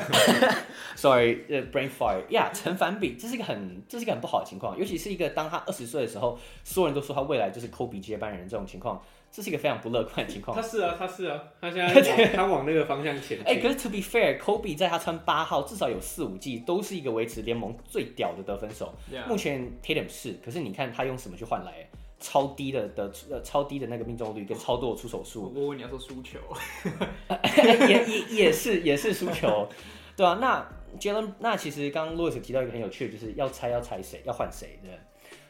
[0.95, 8.99] Sorry，呃、uh,，brain fire，yeah，成反比，这是一个很，这是一个很不好的情况，尤其是一个当他二十岁的时候，所有人都说他未来就是 Kobe 接班人这种情况。
[9.31, 10.55] 这是一个非常不乐观的情况。
[10.59, 13.39] 他是啊，他是啊，他现在 他往那个方向前进。
[13.45, 18.93] 哎、欸，可是 to be fair，Kobe 在他穿八号至少有四五季都是一个维持联盟最屌的得分手。
[19.27, 21.87] 目前 Tatum 是，可是你看他用什么去换来？
[22.21, 25.53] 超低的的呃超低的那个命中率跟超多的出手数。
[25.55, 26.37] 我问你要说输球，
[27.87, 29.69] 也也也是也是输球，
[30.17, 30.37] 对啊。
[30.41, 30.67] 那
[30.99, 34.91] Jalen，那其实刚刚 Louis 提到一个很有趣的，就是要猜要猜谁要换谁，对。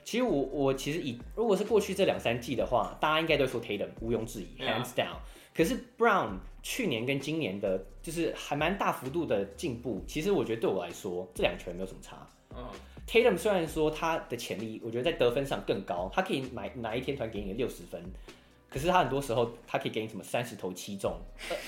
[0.09, 5.17] 其实我我其实以如果是过去这两三季的话，大家应该都说 Tatum 毋庸置疑，hands down。
[5.53, 10.03] 可是 Brown 去年跟今年的，就是还蛮大幅度的进步。
[10.07, 12.27] 其实我觉得对我来说，这两球没有什么差。
[12.49, 12.67] 嗯
[13.05, 18.03] ，Tatum 虽然说他的潜力，我觉得在得分上更高，他可以买哪一天团给你六十分。
[18.67, 21.15] 可是他很多时候他可以给你什么三十投七中，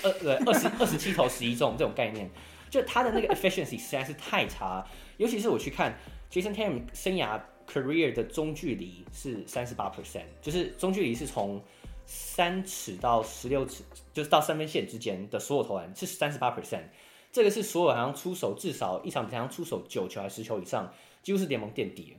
[0.02, 2.28] 二二对二十二十七投十一中这种概念，
[2.68, 4.84] 就他的那个 efficiency 实在是太差。
[5.16, 5.96] 尤其是我去看
[6.28, 7.40] Jason Tatum 生涯。
[7.66, 11.62] Career 的中距离是三十八 percent，就是中距离是从
[12.04, 13.82] 三尺到十六尺，
[14.12, 16.84] 就是到三分线之间的所有投篮是三十八 percent，
[17.30, 20.92] 这个是所有好像出手至少一场比赛出手九球还是十球以上，
[21.22, 22.16] 几乎是联盟垫底。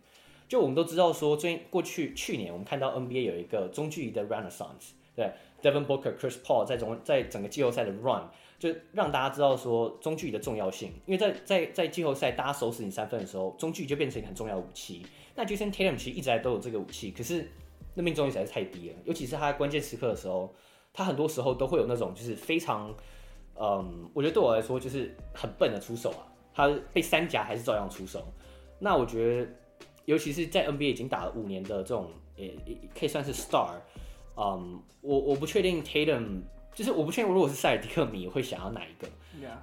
[0.48, 5.32] 就我们都知道说，最近过去去年我们看到 NBA 有一个中距离的 Renaissance，对
[5.62, 8.30] ，Devin Booker、Chris Paul 在中在整个季后赛的 Run。
[8.60, 15.06] 就让大家知道说中距离的重要性，因为在在在季后赛大家手死你三分的时候，中距离就变成一个很重要的武器。
[15.36, 17.50] 那 Jason Tatum 其实一直来都有这个武器，可是
[17.94, 20.54] 那命中率实在是太低了，尤其是他关键时刻的时候，
[20.94, 22.94] 他很多时候都会有那种就是非常，
[23.56, 28.24] 嗯，我觉得对我来说就是很笨的出手啊，他被三夹还是照样出手。
[28.80, 29.52] 那我觉得，
[30.06, 33.76] 尤其是在 NBA 已经打了五年的这种，也也可以算是 star，
[34.36, 36.42] 嗯，我我不确定 Tatum。
[36.76, 39.08] 就是我不确定，如果是塞尔迪克迷会想要哪一个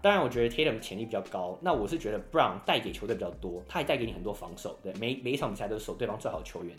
[0.02, 1.58] 当然，我觉得 Tatum 潜力比较高。
[1.60, 4.78] 那我是觉得 Brown 带给球队比较多，他也带给你很多防守。
[4.82, 6.76] 对，每每一场比赛都是守对方最好的球员。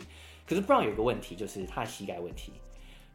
[0.48, 2.54] 可是 Brown 有个问题，就是他的膝盖问题。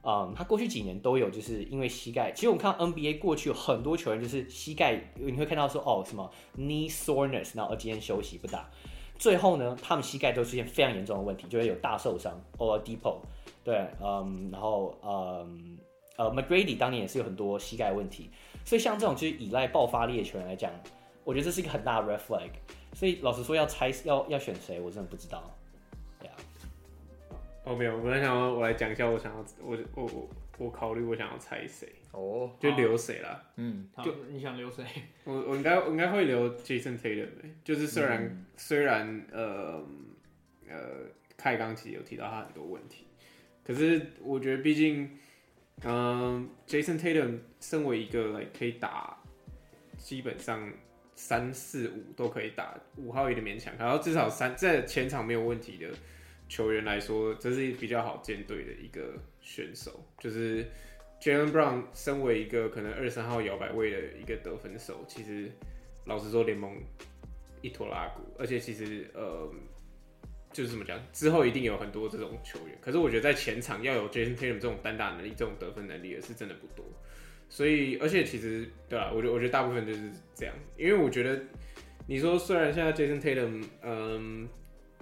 [0.03, 2.31] 嗯，他过去几年都有，就是因为膝盖。
[2.33, 8.71] 其实我们看 NBA 过去有很多球员，就是膝盖你会看到说哦什么 knee soreness，然后今天休息不打。
[9.19, 12.41] 最后呢，他们膝盖都出现非常严重的问题，就会有大受伤。
[12.59, 13.17] Oladipo，
[13.65, 15.79] 对，嗯，然后嗯。
[16.17, 18.31] 呃，McGrady 当年也是有很多膝盖问题，
[18.65, 20.73] 所以像这种就是依赖爆发力的球员来讲，
[21.25, 22.51] 我觉得这是一个很大的 red flag。
[22.95, 25.55] 所以老实说，要猜要要选谁，我真的不知道。
[26.19, 26.35] 对啊。
[27.65, 33.43] 哦，没有，我来想要我来讲一下，我想要我我我我考虑我想要猜谁哦，就留谁啦。
[33.57, 34.83] 嗯，就你想留谁？
[35.25, 37.29] 我我应该我应该会留 Jason Tatum，
[37.63, 39.85] 就是虽然、嗯、虽然呃
[40.67, 40.79] 呃，
[41.37, 43.07] 开刚其实有提到他很多问题，
[43.63, 45.11] 可是我觉得毕竟。
[45.85, 49.17] 嗯、，Jason Tatum 身为一个可以打，
[49.99, 50.73] 基本上
[51.15, 55.89] 三四五都可以打，五号有点勉强，然后至少三在前场没有问题的
[56.49, 60.03] 球员来说，这是比较好建队的一个选手。
[60.19, 60.67] 就是
[61.21, 65.53] Jalen Brown 身为一个可能二三号摇摆位的一个得分手，其实
[66.07, 66.75] 老实说联盟
[67.61, 69.53] 一拖拉库，而且其实呃。
[70.57, 72.79] 就是这么讲，之后一定有很多这种球员。
[72.81, 76.83] 可是我觉得在前场要有 Jason Tatum 这种单打能力、这种得分能力也是真的不多。
[77.51, 80.55] 所以，而且其实对啊，我觉我觉得大部分就是这样。
[80.79, 81.39] 因为我觉得
[82.07, 84.49] 你说虽然现在 Jason Tatum 嗯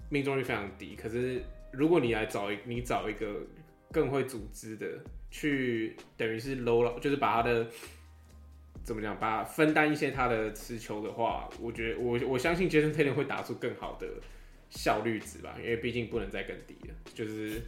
[0.09, 1.41] 命中率非常低，可是
[1.71, 3.41] 如果你来找一你找一个
[3.93, 4.89] 更会组织的，
[5.31, 7.65] 去等于是 low 了，就是把他的
[8.83, 14.09] 怎么讲，把分担一些他的持球的话，我觉得我我相信 Jason Tatum 会打出更好的。
[14.75, 16.95] 效率值吧，因为毕竟不能再更低了。
[17.15, 17.63] 就是，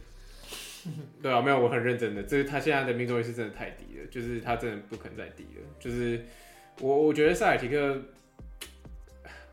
[1.21, 2.21] 对啊，没有，我很认真的。
[2.21, 5.61] 这是他现在的命中率是真的太低了，就是他真的不可能再低了。
[5.79, 6.23] 就是
[6.79, 8.01] 我，我觉得塞尔提克，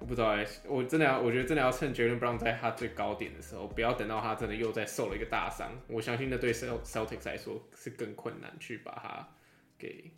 [0.00, 5.70] 我不知道哎、我真的要，我觉得真的要趁杰伦布朗在他最高点的时候，不要等到他真的又再受了一个大伤。
[5.86, 9.28] 我相信那对 Celtics 来说是更困难去把他
[9.78, 10.10] 给，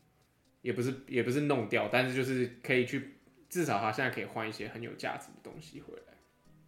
[0.63, 3.15] 也不是也不是弄掉，但是就是可以去，
[3.49, 6.15] 至少他现在可以换一些很有价值的东西回来。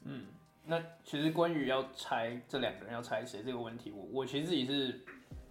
[0.05, 0.27] 嗯。
[0.71, 5.01] 那其实关于要猜这两个人要猜谁这个问题，我我其实自己是，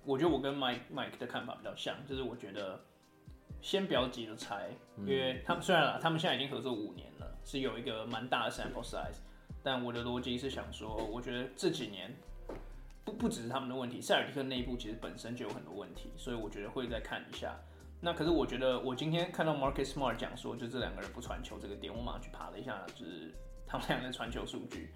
[0.05, 2.79] 我觉得我跟 Mike Mike 的看法比较像，就是我觉得
[3.59, 9.17] 先不要急着猜，因为他们虽然他们现在已经合作五年了，是有一个蛮大的 sample size，
[9.63, 12.15] 但我的逻辑是想说，我觉得这几年
[13.03, 17.59] 不不只是他们的问题，塞尔提克内部其实本身就有很多问题，所以我觉得会再看一下。
[17.99, 23.33] 那可是我觉得我今天看到 Marcus Smart 讲说，就这两个人不传球这个点，我马上去爬了一下，就是
[23.65, 24.93] 他们两个的传球数据。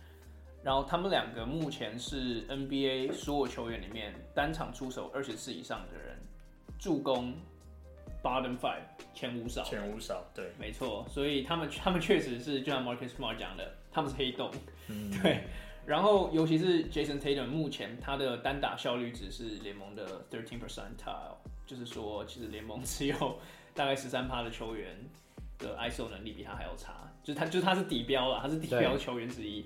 [0.63, 6.17] 然后他们两个目前是 NBA 所有球员里面单场出手二十次以上的人，
[6.77, 7.33] 助攻
[8.23, 8.81] bottom five
[9.13, 11.03] 前五少，前五少，对，没错。
[11.09, 14.51] 所以他们 他们确实是就像 Marcus Smart 讲的，他们是黑洞，
[14.87, 15.43] 嗯、对。
[15.83, 21.35] 然后尤其是 Jason Tatum，目前他的单打效率值是联盟的 thirteen percentile，
[21.65, 23.39] 就是说其实联盟只有
[23.73, 24.95] 大概十三趴的球员
[25.57, 29.65] 的 ISO 能力比他还要差，就是他就是他是底标了，他是底标球员之一。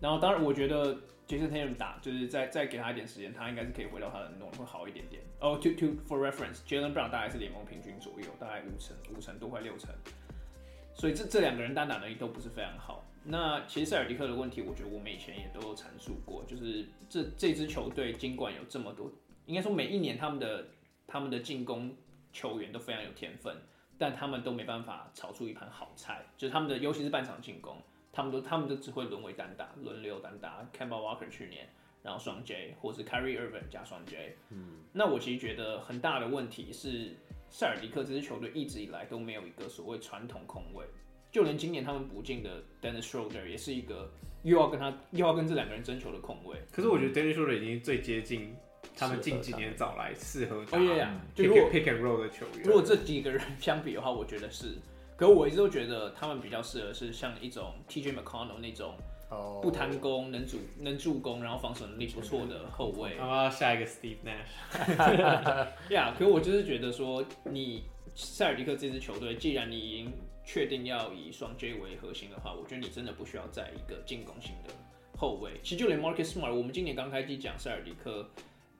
[0.00, 0.94] 然后，当然，我觉得
[1.28, 5.22] Jason Tatum 打，就是再再给他一点时间，他应该是可以回到他的能力会好一点点。
[5.40, 9.90] 哦、oh,，to to for reference，Jalen Brown 大概是联盟平均左右，大概五成、五成多快六成。
[10.94, 13.04] 所以这这两个人单打能力都不是非常好。
[13.22, 19.12] 那其实塞尔迪克的问题，我觉得我们以前也都有阐述过，就是这这支球队尽管有这么多，
[19.44, 20.66] 应该说每一年他们的
[21.06, 21.94] 他们的进攻
[22.32, 23.54] 球员都非常有天分，
[23.98, 27.76] 但他们都没办法炒出一盘好菜，就是他们的尤其是半场进攻。
[28.12, 30.66] 他们都他们都只会沦为单打，轮流单打。
[30.76, 31.68] Camel Walker 去年，
[32.02, 34.36] 然后双 J，或是 Kyrie Irving 加双 J。
[34.50, 37.14] 嗯，那我其实觉得很大的问题是，
[37.48, 40.84] 塞尔迪克这支球队一直以来都没有一个所谓传统控卫，
[41.30, 44.10] 就连今年他们补进的 Dennis Schroeder 也是一个
[44.42, 46.56] 又要跟他又要跟这两个人争球的控卫。
[46.72, 48.56] 可是我觉得 Dennis Schroeder 已经最接近
[48.96, 52.64] 他们近几年找来适合打 pick and roll 的球员。
[52.64, 54.76] 如果这几个人相比的话，我觉得是。
[55.20, 58.94] 可我一直都觉得他们比较适合是像一种 TJ McConnell 那种，
[59.60, 63.18] 不贪功能主能助攻，然后防守能力不错的后卫。
[63.18, 65.92] 啊，下一个 Steve Nash。
[65.92, 67.82] 呀， yeah, 可我就是觉得说，你
[68.14, 70.10] 塞尔迪克这支球队，既然你已经
[70.42, 74.72] 确定要以双 J 为核心的话，我觉得你真的不需要再一个进攻型的
[75.18, 75.60] 后卫。
[75.62, 78.26] 其实就连 Marcus Smart，我们今年刚开机讲塞尔迪克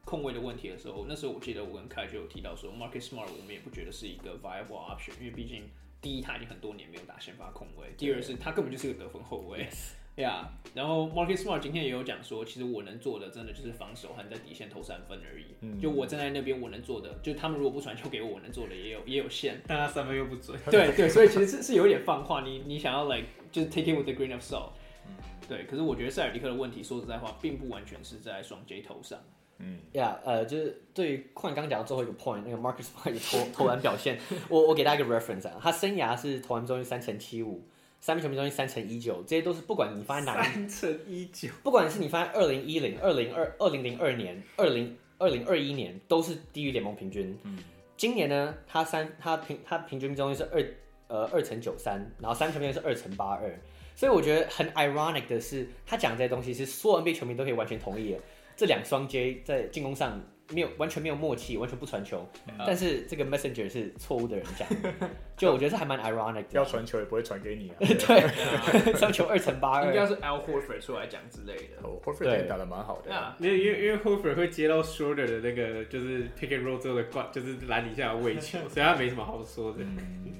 [0.07, 5.64] 控卫的问题的时候，那时候我记得我跟凯就有提到说，Marcus Smart 我们也不觉得是一个 viable option，因为毕竟。
[6.01, 9.69] 第一，他已经很多年没有打先发控卫；第二是他根本就是个得分后卫，
[10.17, 10.51] 呀。
[10.65, 15.47] Yeah, 然后 Marcus Smart 今天也有讲说，其实我能做的真的就是防守和在底线投三分而已。
[15.61, 19.61] 嗯、就我站在那边，我能做的，就他们如果不传球给我，我能做的也有也有限。
[19.67, 20.59] 但他三分又不准。
[20.71, 24.71] 对对，所以其实是是有点放话，你你想要 like 就是 take it with a grain of salt。
[25.09, 25.15] 嗯、
[25.49, 29.19] 对，可是我觉得塞尔迪克的问题，说实在话，并不完全是在双 J 头上。
[29.63, 37.63] 嗯，呀，yeah, 呃，就是对于矿刚讲到最后一个 point，那个 Marcus Smart 的投投篮表现，我我给大家一个 reference 啊，他生涯是投篮中心三乘七五，
[38.01, 47.37] 三分球命中率三乘一九，这些都是不管你放在哪里，三乘一九，不管是你放在二零一零、二零二、二零零二年、二零二零二一年，都是低于联盟平均。
[47.43, 47.59] 嗯，
[47.97, 50.65] 今年呢，他三他平他平均命中率是二
[51.09, 53.53] 呃二乘九三，然后三分球命中率是二乘八二，
[53.95, 58.19] 所以我觉得很 ironic 的是，他讲这些东西是所有 NBA 球迷都可以完全同意的。
[58.61, 60.21] 这两双 J 在进攻上
[60.53, 62.29] 没有完全没有默契，完全不传球。
[62.47, 64.69] 嗯、但是这个 Messenger 是错误的人讲，
[65.35, 66.49] 就我觉得这还蛮 ironic 的。
[66.51, 67.77] 要传球也不会传给你啊。
[67.81, 71.89] 对，上球二乘八二，应该是 Al Horford 出来讲之类的。
[71.89, 73.35] 哦，Horford 打得蛮好的。
[73.39, 79.79] 因为因为因为 Horford 会接到 Schroeder 的那个就是 pick and roll 之后的挂，就是篮底下的位球， 所以他没什么好说的。
[79.81, 80.35] 嗯。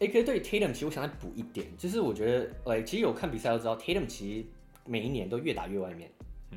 [0.00, 4.44] 哎，可是对 Tatum 其实我想再补一点，就是我觉得，哎，其实有看比赛都知道，Tatum 其实
[4.86, 6.10] 每一年都越打越外面。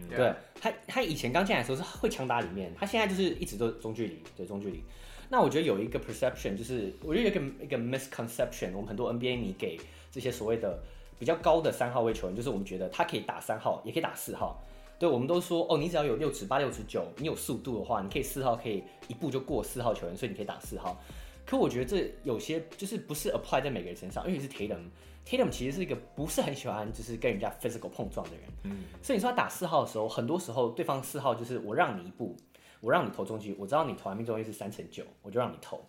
[0.10, 4.84] 对他，他以前刚进来的时候是会强打里面，他现在就是一直都中距离，对中距离。
[5.30, 9.80] 那我觉得有一个 perception，就是我觉得有一个一个 misconception，我们很多 NBA 你给
[10.12, 10.80] 这些所谓的
[11.20, 14.64] 比较高的三号位球员，就是我们觉得他可以打三号，也可以打四号。
[14.98, 21.00] 对，我们都说哦，你只要有六尺八、六尺九，你有速度的话，你可以四号可以一步就过四号球员，所以你可以打四号。
[21.46, 24.80] 可我觉得这有些就是不是 apply 在每个人身上，因为是 Tatum。
[25.28, 32.34] Tatum 其实是一个不是很喜欢就是跟人家 physical 碰撞的人，嗯，所以你说他打四号的时候，很多时候对方四号就是我让你一步，
[32.80, 35.86] 我让你投中距，我知道你投完命中率是三成九，我就让你投。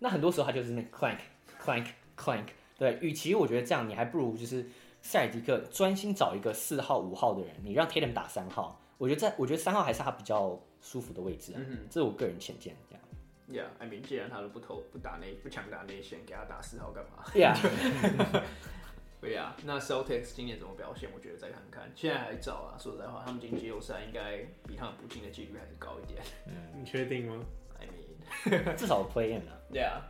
[0.00, 1.18] 那很多时候他就是那 clank
[1.62, 1.86] clank
[2.16, 4.68] clank，对，与其我觉得这样，你还不如就是
[5.00, 13.04] 塞尔迪克专心找一个四号五号的人，你让 Tatum 打三号，我觉得在我觉得三号还是他比较舒服的位置啊，嗯哼，这是我个人浅见，这样。
[13.52, 17.54] Yeah，I mean，既然他都不投不打内不强打内线，给他打四号干嘛？Yeah。
[19.20, 21.10] 对呀，那 Celtics 今年怎么表现？
[21.14, 21.92] 我觉得再看看。
[21.94, 26.22] 现在还早啊，说实在话，他们进季后赛应该比他们不进的几率还是高一点。
[26.46, 27.44] 嗯，你确定吗
[27.78, 29.58] ？I mean， 至少 play in 啊。
[29.70, 30.00] 对啊。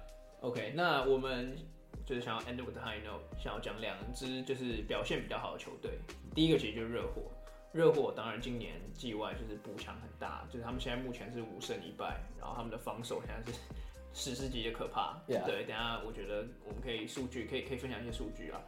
[0.43, 1.57] OK，那我们
[2.07, 5.99] 就是想要 end with the high note，想要讲两支就是表现比较好的球队。
[6.33, 7.23] 第一个其实就是热火，
[7.73, 13.59] 热火当然今年季外就是补强很大，就是他们现在目前是五胜一败，然后他们的防守现在是
[14.15, 15.21] 史诗级的可怕。
[15.27, 18.61] 对，等下我觉得我们可以数据可以可以分享一些数据啊。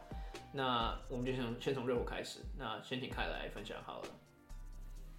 [0.51, 4.07] 那我们就先先从热火开始，那先请凯来分享好了。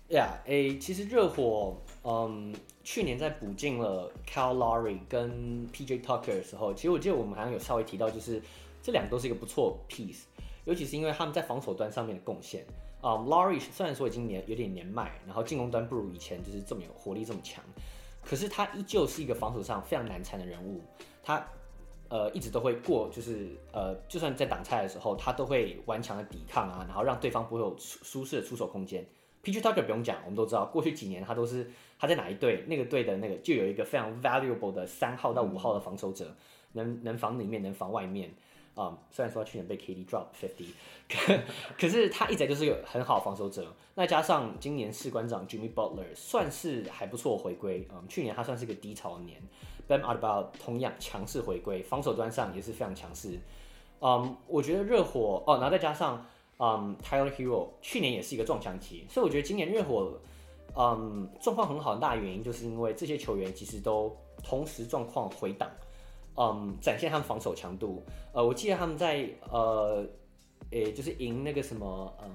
[0.09, 8.41] 呀，诶，其实热火，嗯，去年在补进了 Cal Lowry 跟 PJ Tucker 的时候，其实我记得我们好像有稍微提到，就是
[8.83, 10.25] 这两个都是一个不错 piece，
[10.67, 12.65] 尤其是因为他们在防守端上面的贡献。
[13.01, 17.62] 啊、um,，Lowry 虽然说已经年有点年迈，然后进攻端不如以前就是这么有活力这么强，
[18.23, 20.81] 可是他依旧是一个防守上非常难缠的人物。
[21.23, 21.47] 他
[22.09, 29.05] 呃一直都会过，就是呃就算在挡拆的时候，他都会顽强的抵抗啊，然后让对方不会有舒适的出手空间。
[29.43, 36.35] PG Tucker 不用讲，我们都知道过去几年他都是他在哪一队，那个队的那个就有一个非常 valuable 的三号到五号的防守者，
[36.73, 38.31] 能能防里面，能防外面。
[38.75, 40.67] 啊、虽然说去年被 KD drop fifty，
[41.09, 41.39] 可
[41.79, 43.73] 可是他一直就是有很好防守者。
[43.95, 49.41] 那加上今年士官长 Jimmy Butler 算是还不错回归，嗯，去年他算是个低潮年。
[49.89, 53.39] Bam Adebayo 同样强势回归，防守端上也是非常强势。
[54.01, 56.24] 嗯，我觉得热火哦，然后再加上
[56.59, 60.12] 嗯 Tyler Hero 去年也是一个撞墙期，所以我觉得今年热火
[60.76, 65.70] 嗯状况很好，很大原因就是因为这些球员其实都同时状况回档。
[66.37, 68.03] 嗯，展现他们防守强度。
[68.32, 70.05] 呃，我记得他们在呃，
[70.70, 72.28] 诶，就是赢那个什么，嗯，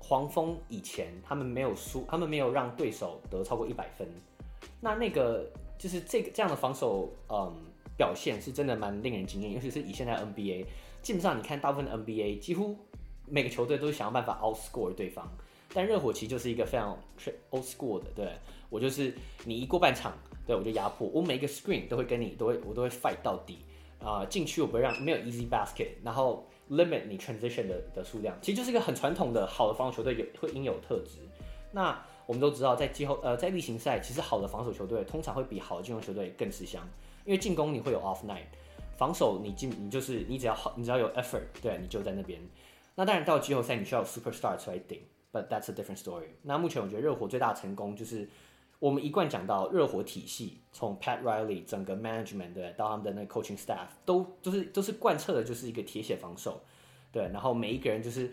[0.00, 4.08] 黄蜂以前，他们没有输，他们没有让对手得超过一百分。
[4.80, 5.48] 那那个
[5.84, 7.54] 就是这个这样的防守，嗯，
[7.94, 9.52] 表现是真的蛮令人惊艳。
[9.52, 10.64] 尤其是以现在 NBA，
[11.02, 12.74] 基本上你看大部分的 NBA，几乎
[13.28, 15.30] 每个球队都是想办法 outscore 对方。
[15.74, 16.98] 但热火其实就是一个非常
[17.50, 18.32] old school 的，对，
[18.70, 19.14] 我就是
[19.44, 20.16] 你一过半场。
[20.46, 23.58] 对，我就压迫，我每一个 screen 都会跟你，都会我都会 fight 到底
[23.98, 24.20] 啊！
[24.20, 31.18] 呃、进去我不会让没有 easy basket，然后 limit 你 transition 的的数量，其实就是一个很传统的好的防守球队有会应有特质。
[31.72, 36.82] 那我们都知道，在季后呃在例行赛，其实好的防守球队通常会比好的进攻球队更吃香，
[37.24, 38.46] 因为进攻你会有 off night，
[38.96, 42.40] 防守你进你就是你只要好，你只要有 effort，对，你就在那边。
[42.94, 45.00] 那当然到季后赛你需要有 superstar 出来顶
[45.32, 46.28] ，but that's a different story。
[46.42, 48.28] 那目前我觉得热火最大的成功就是。
[48.80, 56.60] 我们一贯讲到热火体系，从 Pat Riley 整个 management 对，到他们的那个 coaching staff 都都是都是贯彻的，就是一个铁血防守，
[57.10, 58.30] 对，然后每一个人就是，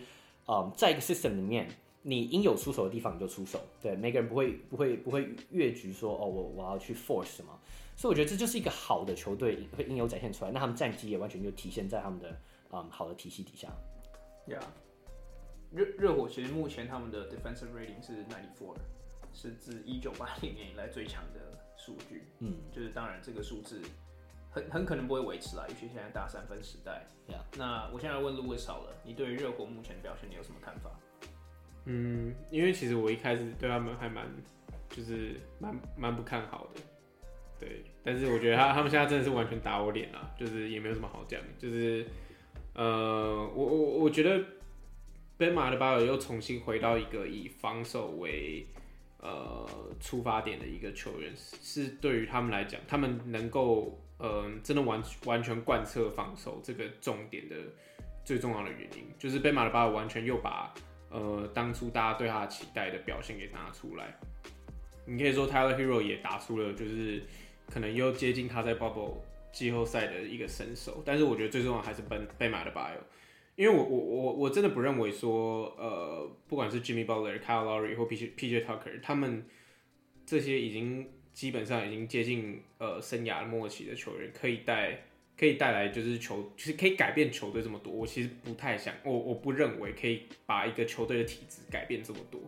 [0.47, 1.69] 嗯，在一个 system 里面，
[2.01, 7.59] 你应有出手的地方你就出手，对，每个人不会不会不会越局说哦我我要去 force 什么，
[7.95, 12.41] 所以我觉得这就是一个好的球队会应有展现出来，那他们战绩也完全就体现在他们的
[12.71, 13.67] 嗯好的体系底下。
[14.47, 14.61] Yeah，
[15.71, 18.75] 热热火其实目前他们的 defensive rating 是 ninety four。
[19.33, 23.81] 是自一九八零年以来最强的数据，嗯，就是当然这个数字
[24.49, 27.07] 很很可能不会维持啦，尤其现在大三分时代。
[27.29, 27.39] Yeah.
[27.57, 30.91] 那我现在问 Louis 好了，你对于热火目前的表现你有什么看法？
[31.85, 34.25] 嗯，因为其实我一开始对他们还蛮
[34.89, 36.81] 就是蛮蛮不看好的，
[37.59, 42.05] 对，但是我觉得他他们现在真的是完全打我脸了，就是也没有什么好讲，就是
[42.73, 44.43] 呃，我我我觉得
[45.37, 48.67] 贝马的巴尔又重新回到一个以防守为
[49.19, 49.67] 呃，
[49.99, 57.55] 出发点的一个球员是对于他们来讲，他们能够呃真的完完全贯彻防守这个重点的
[58.25, 60.73] 最重要的原因，就是贝马的巴尔完全又把
[61.11, 64.17] 呃当初大家对他的期待的表现给拿出来。
[65.05, 67.23] 你可以说 Tyler Hero 也打出了，就是
[67.69, 69.17] 可能又接近他在 Bubble
[69.51, 72.99] 季后赛的一个身手，但是我觉得最重要还是 Bam Adebayo。
[73.57, 79.45] 因为我我我我真的不认为说，呃，不管是 Jimmy Butler、Kyle Lowry 或 PJ PJ Tucker，他们
[80.25, 85.03] 这些已经基本上已经接近呃生涯末期的球员，可以带
[85.41, 87.91] 可以带来就是球，就是可以改变球队这么多。
[87.91, 92.39] 我其实不太想，我我不认为可以把一个球队的体质改变这么多。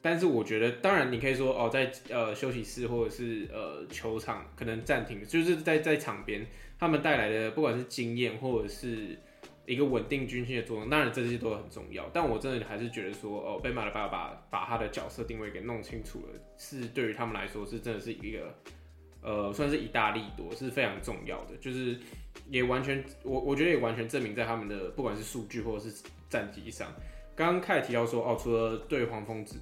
[0.00, 6.44] 但是我觉得，当然你可以说哦，在呃休息室或者是呃球场可能暂停，就是在在场边
[6.78, 9.16] 他们带来的不管是经验或者是。
[9.64, 18.52] 一个稳定军心的作用，当然这些都很重要，但我真的还是觉得说，哦，Bam Adebayo 把把把他的角色定位给弄清楚了，是对于他们来说是真的是一个，
[19.22, 21.98] 呃，算是以大利多，是非常重要的，就是
[22.50, 26.92] 也完全，我我觉得也完全证明在他们的不管是数据或者是战绩上，
[27.36, 29.54] 刚刚开始提到说，哦，除了对黄蜂之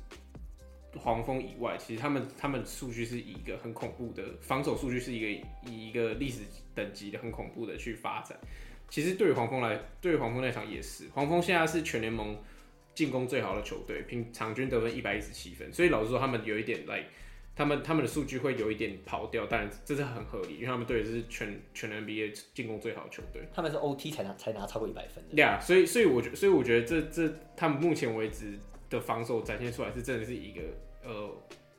[0.99, 5.29] 黄蜂以外，其实他们他们数据是一个很恐怖的防守数据是一个
[5.71, 6.41] 以一个历史
[6.75, 8.37] 等级的很恐怖的去发展。
[8.89, 12.37] 其实对于黄蜂来，对于黄蜂那场也是，黄蜂现在是全联盟
[12.93, 17.05] 进攻最好的球队，平场均得分一百一十七分，所以老实说，他们有一点来，
[17.61, 28.59] 他们他们的数据会有一点跑掉，但这是很合理，因为他们队的是全全 NBA 进攻最好的球队，他们是 OT 才拿才拿超过一百分的，对啊，所以所以我觉所以我觉得这这他们目前为止
[28.89, 30.63] 的防守展现出来是真的是一个
[31.05, 31.31] 呃，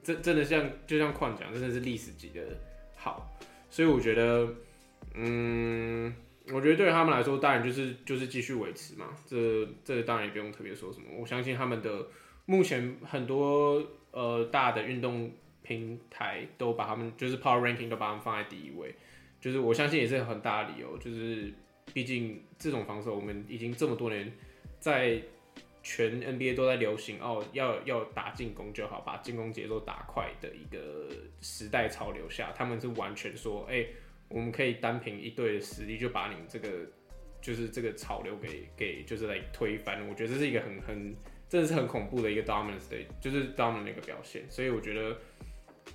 [0.04, 2.42] 真真的像就像矿讲，真的是历史级的
[2.96, 3.28] 好，
[3.72, 4.48] 所以我觉得
[5.16, 6.14] 嗯。
[6.52, 11.06] 我觉得对他们来说，当然就是就是继续维持嘛，这这当然也不用特别说什么。
[11.18, 12.08] 我相信他们的
[12.46, 15.32] 目前很多呃大的运动
[15.72, 18.94] 平台都把他们就是 Power Ranking 都把他们放在第一位，
[19.40, 21.54] 就是我相信也是很大的理由，就是
[21.94, 24.32] 毕竟这种防守我们已经这么多年
[24.80, 25.22] 在
[25.82, 31.10] 全 NBA 都在流行哦，要要打进攻就好，把进攻节奏打快的一个
[31.42, 33.86] 时代潮流下，他们是完全说哎。
[34.34, 36.70] 我们可以单凭一队的实力就把你这个
[37.42, 41.14] 就是这个潮流给给就是来推翻，我觉得这是一个很很
[41.50, 44.50] 真的是很恐怖的一个 dominance 的，就是 dominant 的一个表现。
[44.50, 45.18] 所以我觉得，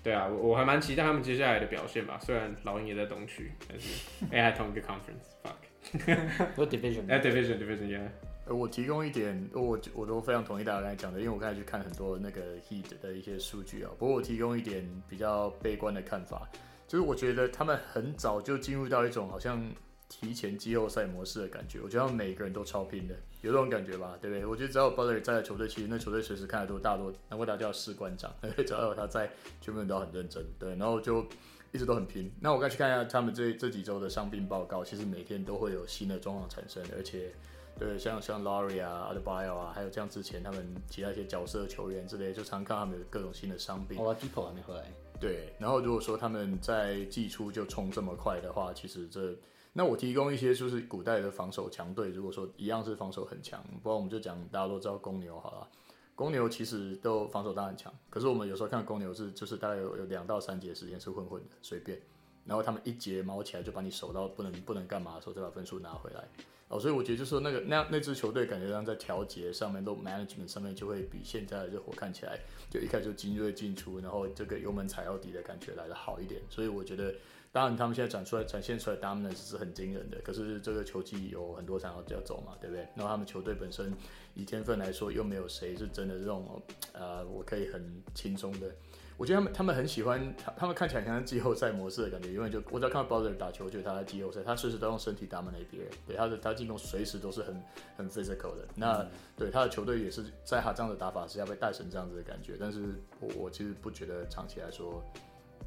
[0.03, 2.19] 对啊，我我还蛮期待他们接下来的表现吧。
[2.23, 8.09] 虽然老鹰也在东区，但是 AI 同一个 conference，fuck，我 division，哎 division division yeah。
[8.47, 13.91] 呃，我提供一点，我我都非常同意大家刚才讲的，因为我刚才去看很多那个 Heat 的一些数据啊。
[13.99, 16.49] 不过我提供一点比较悲观的看法。
[16.89, 19.61] 就是我觉得他们很早就进入到一种好像
[20.09, 24.17] 提前季后赛模式的感觉，我觉得他们每个人都超拼的，有这种感觉吧？
[24.21, 24.47] 对不对？
[24.47, 29.31] 我觉得只要有 Butler 在的球队，其实那球队随时看得都大多，难怪 他叫士官长，只要有他在，
[29.61, 31.27] 全部人都很认真，对，然后就
[31.73, 32.31] 一直都很拼。
[32.41, 37.33] 那我刚去看一下他们这这几周的伤病报告，其实每天都会有新的状况产生，而且
[37.79, 43.99] 对，像像 Laurie 啊、Adebayo 啊，还有像之前他们其他一些角色球员之类，就常看他们有各种新的伤病。
[43.99, 44.85] Oladipo 还没回来。
[45.21, 49.35] 对，然后如果说他们在季初就冲这么快的话，其实这
[49.79, 55.69] 那我提供一些就是古代的防守强队，如果说一样是防守很强，不然我们就讲大家都知道公牛好了，
[56.15, 62.01] 公牛其实都防守当然强，可是我们有时候看公牛是就是大概有有两到三节时间是混混的随便，
[62.47, 66.27] 然后他们一节毛起来就把你守到不能不能干嘛的时候再把分数拿回来。
[66.69, 76.41] 哦，所以我觉得就是说那个那那支球队感觉上在调节上面，都 management 上面就会比现在的热火看起来就一开始就精锐进出，然后这个油门踩到底的感觉来得好一点。
[76.51, 77.15] 所以我觉得，
[77.57, 82.87] 当然他们现在展出来展现出来 dominance 是很惊人的，可是这个球季有很多场要要走嘛，对不对？
[82.95, 83.91] 然后他们球队本身
[84.35, 86.61] 以天分来说，又没有谁是真的这种
[86.93, 88.71] 呃，我可以很轻松的。
[89.17, 97.63] 我觉得他们他们很喜欢他，他们看起来像季后赛模式的感觉，因为就我只要看到 Butler 打球，就他在季后赛，他随时都用身体打满那边，对他的他进攻随时都是很
[97.97, 98.69] 很 physical 的。
[98.75, 99.03] 那、
[99.35, 102.59] 对他的球队也是在他这样的打法之下被带成这样子的感觉。
[102.61, 105.03] 但是我我其实不觉得长期来说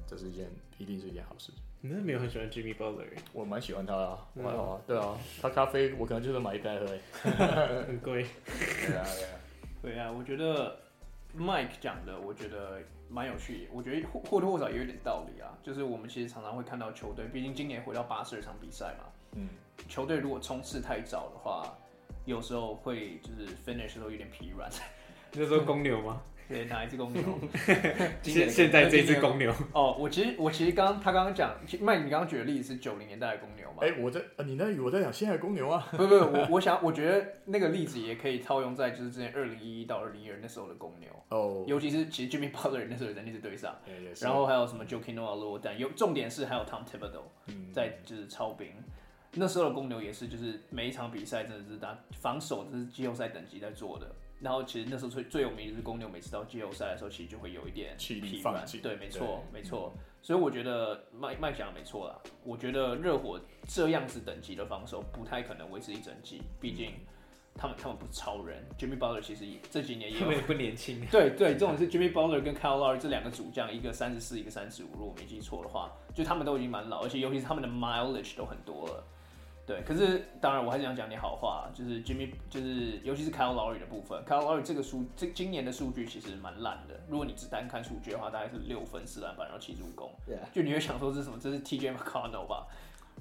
[0.05, 1.51] 这是一件一定是一件好事。
[1.81, 3.05] 你真的没有很喜欢 Jimmy Butler？
[3.33, 6.85] 我蛮喜欢他啊，蛮好啊，对啊，他咖啡我可能就是买一杯喝，
[7.87, 8.25] 很贵。
[8.45, 9.39] 对啊对啊，
[9.81, 10.77] 对啊，我觉得
[11.37, 12.81] Mike 讲的，我觉得。
[13.11, 15.49] 蛮有趣，我觉得或或多或少也有点道理啊。
[15.63, 19.49] 就是我们其实常常会看到球队，毕竟今年回到八十二场比赛嘛，嗯，
[19.87, 21.75] 球队如果冲刺太早的话，
[22.25, 24.69] 有时候会就是 finish 的时候有点疲软。
[25.33, 26.21] 那时候公牛吗？
[26.49, 27.21] 对，哪一只公牛？
[28.23, 29.53] 现现在这只公牛。
[29.71, 33.77] 哦，我其实我其实刚他刚刚讲，麦你刚刚举的例子是九零年代的公牛嘛？
[33.81, 35.87] 哎、欸，我在啊，你那语我在讲现在的公牛啊。
[35.91, 41.07] 不不，我我想我觉得那个例子也可以套用在就是之前二零一一到二零一二那时候的公牛。
[41.29, 41.37] 哦。
[41.37, 41.69] Oh.
[41.69, 43.75] 尤其是其实 Jimmy Butler 那时候也在那支队上。
[44.19, 47.25] 然后还有什么 Joakim Noah 落单，有重点是还有 Tom Thibodeau
[47.71, 48.69] 在就是超兵。
[48.69, 48.83] 嗯、
[49.33, 54.09] 那时候的公牛也是就是每一场比赛真的是打防守，这是季后赛等级在做的。
[54.39, 58.65] 然后其实那时候最最有名就是公牛，每次到季后赛的时候，其实就会有一点疲软。
[58.81, 59.93] 对，没错，没错。
[60.21, 62.19] 所以我觉得麦麦讲的没错啦。
[62.43, 66.93] 我觉得热火这样子等级的防守不太可能维持一整季，毕竟
[67.55, 68.63] 他们他们不是超人。
[68.77, 71.05] Jimmy Butler 其实也这几年也有也不年轻。
[71.11, 79.03] 对对，这种是 Jimmy Butler 跟 Kyle Lowry 这两个主将，一个三十四，一个三十五，如果没记错的话，就他们都已经蛮老，而且尤其是他们的 mileage 都很多了。
[79.69, 86.99] 对，可是当然我还是想讲点好话，就是 Jimmy，就是尤其是 Kyle Lowry 的部分，Kyle Lowry 这个数，这今年的数据其实蛮烂的。
[87.07, 90.11] 如果你只单看数据的话，大概是六分四篮板，然后七助攻。
[90.25, 91.37] 对就你会想说这是什么？
[91.39, 92.65] 这是 TJ McConnell 吧？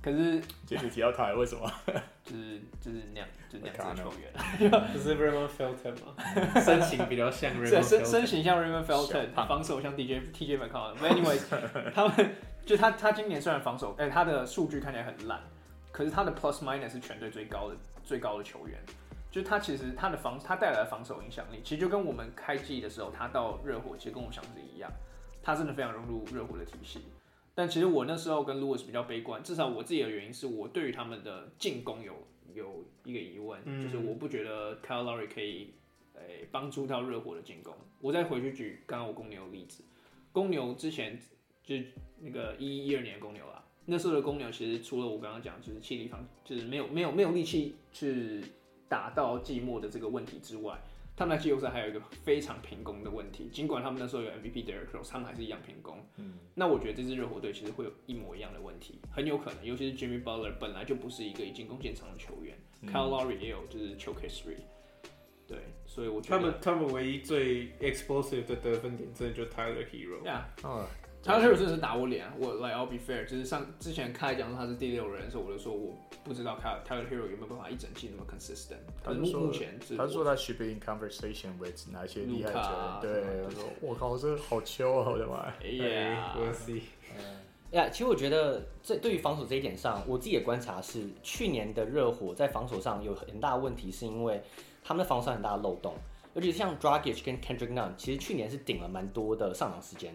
[0.01, 1.71] 可是这次提到他，为什么？
[2.25, 4.83] 就是就是那样，就是那样子的球员。
[4.93, 6.15] 不是 Raymond Felton 吗？
[6.65, 10.97] 身形比较像 Raymond，身身形像 Raymond Felton，防守像 DJ TJ McConnell。
[10.97, 11.43] Anyways，
[11.93, 15.39] 他们就他他今年虽然防守，哎，他的数据看起来很烂。
[15.99, 18.79] 可是他的 plus minus 是全队最高的最高的球员，
[19.33, 24.89] 就他其实他的防他带来的防守影响力，其实就跟我们开季的时候他到热火，其实跟我想的一样，
[25.43, 27.01] 他真的非常融入热火的体系。
[27.53, 32.15] 但其实我那时候跟 Lewis 比较悲观，至少我自己的原因是我对于他们的进攻有
[32.55, 35.75] 有一个疑问，嗯、就是我不觉得 Kyle Lowry 可以
[36.15, 37.75] 诶帮助到热火的进攻。
[38.01, 39.83] 我再回去举刚刚我公牛的例子，
[40.31, 41.19] 公牛之前
[41.65, 41.75] 就
[42.21, 43.65] 那个一一一二年的公牛啦。
[43.91, 48.45] 那时候的公牛其实除了我刚刚讲，就是气力方，就是没有没有没有力气去
[48.87, 50.79] 打到寂寞的这个问题之外，
[51.17, 56.07] 他们在季后赛还有一个非常平攻的问题，尽管他们那时候有 MVP Derrick Rose，他们还是一样平攻。
[56.17, 64.59] 嗯，那我觉得这支热火队其实会有一模一样的问题，很有可能，尤其是 Jimmy Butler 本来就不是一个以进攻见长的球员，嗯，Kyle Lowry 也有就是球 history。
[65.47, 70.23] 对，所以我觉得他们他们唯一最 explosive 的得分点，真的就 Tyler Herro。
[70.23, 70.43] Yeah.
[70.63, 70.87] 嗯。
[71.23, 75.95] 他确实是打我脸，我 like I'll be fair，就是上之前开讲说他是第六人的时候，我就说我
[76.25, 78.79] 不知道他 Tyler Herro 有没有办法一整季那么 consistent。
[79.03, 86.83] 他说目前是他说他 should be in conversation with 哪些厉害球员，对，他说我靠，这好球啊，我的妈！Yeah，we'll see。
[87.73, 94.41] 呀，其实我觉得这对于防守这一点上，我自己的观察是，去年的热火在防守上有很大的问题，是因为
[94.83, 95.95] 他们的防守很大的漏洞，
[96.33, 100.15] 尤其是像 Dragic 跟 Kendrick Nunn，其实去年是顶了蛮多的上场时间。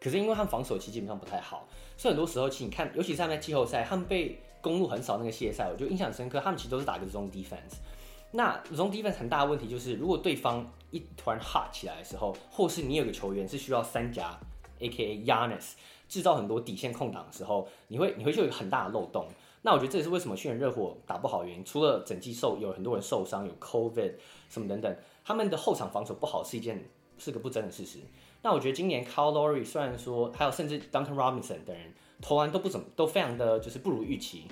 [0.00, 6.40] 可是因为他们防守其实基本上不太好，所以很多时候其实你看，尤其是他们在季后赛，他们被攻入很少那个系列赛，我就印象深刻。
[6.40, 7.78] 他们其实都是打个 zone defense。
[8.32, 14.38] 那 zone defense 很大的问题就是，如果对方一突然 hot 起来的时候，或是你有个球员是需要三夹
[14.80, 15.24] ，A.K.A.
[15.24, 15.72] Giannis
[16.08, 19.26] 制造很多底线空档的时候，你会你会就有很大的漏洞。
[19.62, 24.14] 那我觉得这也是为什么去年热火打不好的原因，除了整季受有很多人受伤，有 COVID
[24.48, 26.84] 什么等等，他们的后场防守不好是一件
[27.18, 27.98] 是个不争的事实。
[28.48, 31.92] 那我觉得今年 Kyle Lowry 虽然说还有甚至 Duncan Robinson 等人
[32.22, 34.44] 投篮都不怎么都非常的就是不如预期，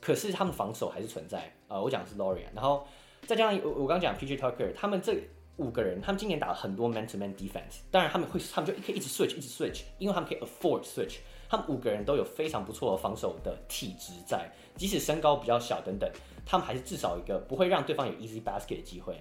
[0.00, 1.52] 可是他们防守还是存在。
[1.68, 2.86] 呃，我讲的是 Lowry，然后
[3.26, 5.22] 再加上我我刚讲 PJ Tucker，他们这
[5.58, 11.18] 五个人，他们今年打了很多 man to man defense，当然他们会他们就可以一直 switch 一直 switch，因为他们可以 afford switch，
[11.50, 16.10] 他们五个人都有非常不错的防守的体质在，即使身高比较小等等，
[16.46, 19.14] 他们还是至少一个不会让对方有 easy basket 的机会。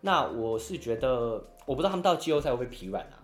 [0.00, 3.18] 那我是觉得，我不知道他们到季后赛会不会疲软啊？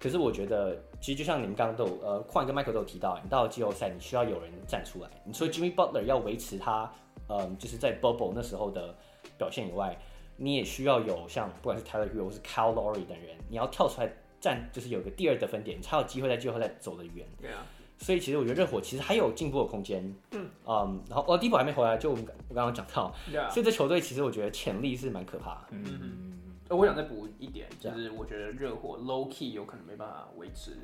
[0.00, 5.10] 可是我觉得，其实就像你们刚刚都有呃，矿跟 Michael 都有提到，你到了季后赛，你需要有人站出来。
[5.24, 6.90] 你除了 Jimmy Butler 要维持他，
[7.28, 8.94] 嗯，就是在 Bubble 那时候的
[9.36, 9.94] 表现以外，
[10.36, 17.26] 你也需要有像不管是 Tyler 或是 Kyle Lowry 等人，你要跳出来站，就是有个第二得分点，你才有机会在季后赛走得远。
[17.38, 17.66] 对啊。
[17.98, 20.02] 所以其实我觉得热火其实还有进步的空间。
[20.30, 20.48] 嗯。
[20.66, 23.14] 嗯，然后哦，迪波还没回来，就我们我刚刚讲到。
[23.30, 23.50] Yeah.
[23.50, 25.66] 所以这球队其实我觉得潜力是蛮可怕的。
[25.72, 26.39] 嗯
[26.70, 26.78] 嗯。
[26.78, 30.76] 我想再补一点，就是我觉得热火 low key 有可能没办法维持，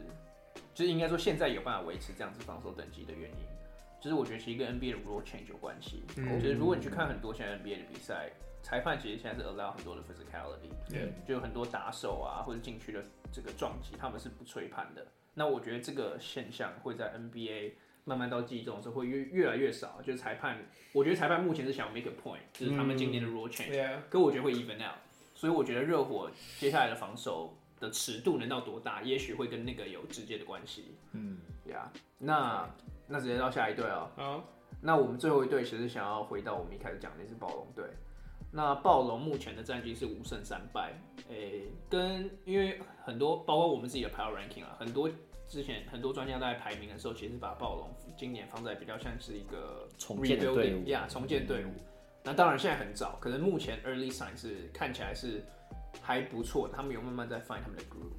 [0.75, 3.37] 就是应该说现在有办法维持这样子防守等级的原因，
[4.01, 6.03] 就是我觉得其实跟 NBA 的 rule change 有关系。
[6.17, 8.31] 嗯，就是如果你去看很多现在 NBA 的比赛，
[8.63, 13.01] 裁判其实现在是 allow 很多的 physicality，对，就有很多打手啊或者禁区的
[13.33, 15.07] 这个撞击，他们是不吹判的。
[15.35, 17.75] 那我觉得这个现象会在 NBA
[18.05, 20.59] 慢慢到季中的时候会越越来越少，就是裁判，
[20.93, 24.99] 我觉得裁判目前是想 make a point，就是他们今年的 rule change，嗯，可我觉得会 even out。
[25.37, 30.97] 所以我觉得热火接下来的防守的尺度能到多大，也许会跟那个有直接的关系。
[31.13, 32.75] 嗯，呀、yeah.，那
[33.07, 34.11] 那直接到下一队哦。
[34.17, 34.43] 好，
[34.81, 37.85] 那我们最后一队其实想要回到我们一开始讲的那支暴龙队。
[38.51, 40.95] 那暴龙目前的战绩是五胜三败，
[41.29, 45.11] 诶、欸，跟因为很多包括我们自己的 power ranking 啊，很多
[45.47, 51.69] 之前很多专家在排名的时候，其实把暴龙今年放在比较像是一个重建队伍呀，重建队伍。
[51.69, 51.85] 嗯
[52.27, 55.45] 那当然现在很早，可能目前 early sign 是看起来是
[56.03, 58.19] 还不错，他们有慢慢在 find 他们的 groove。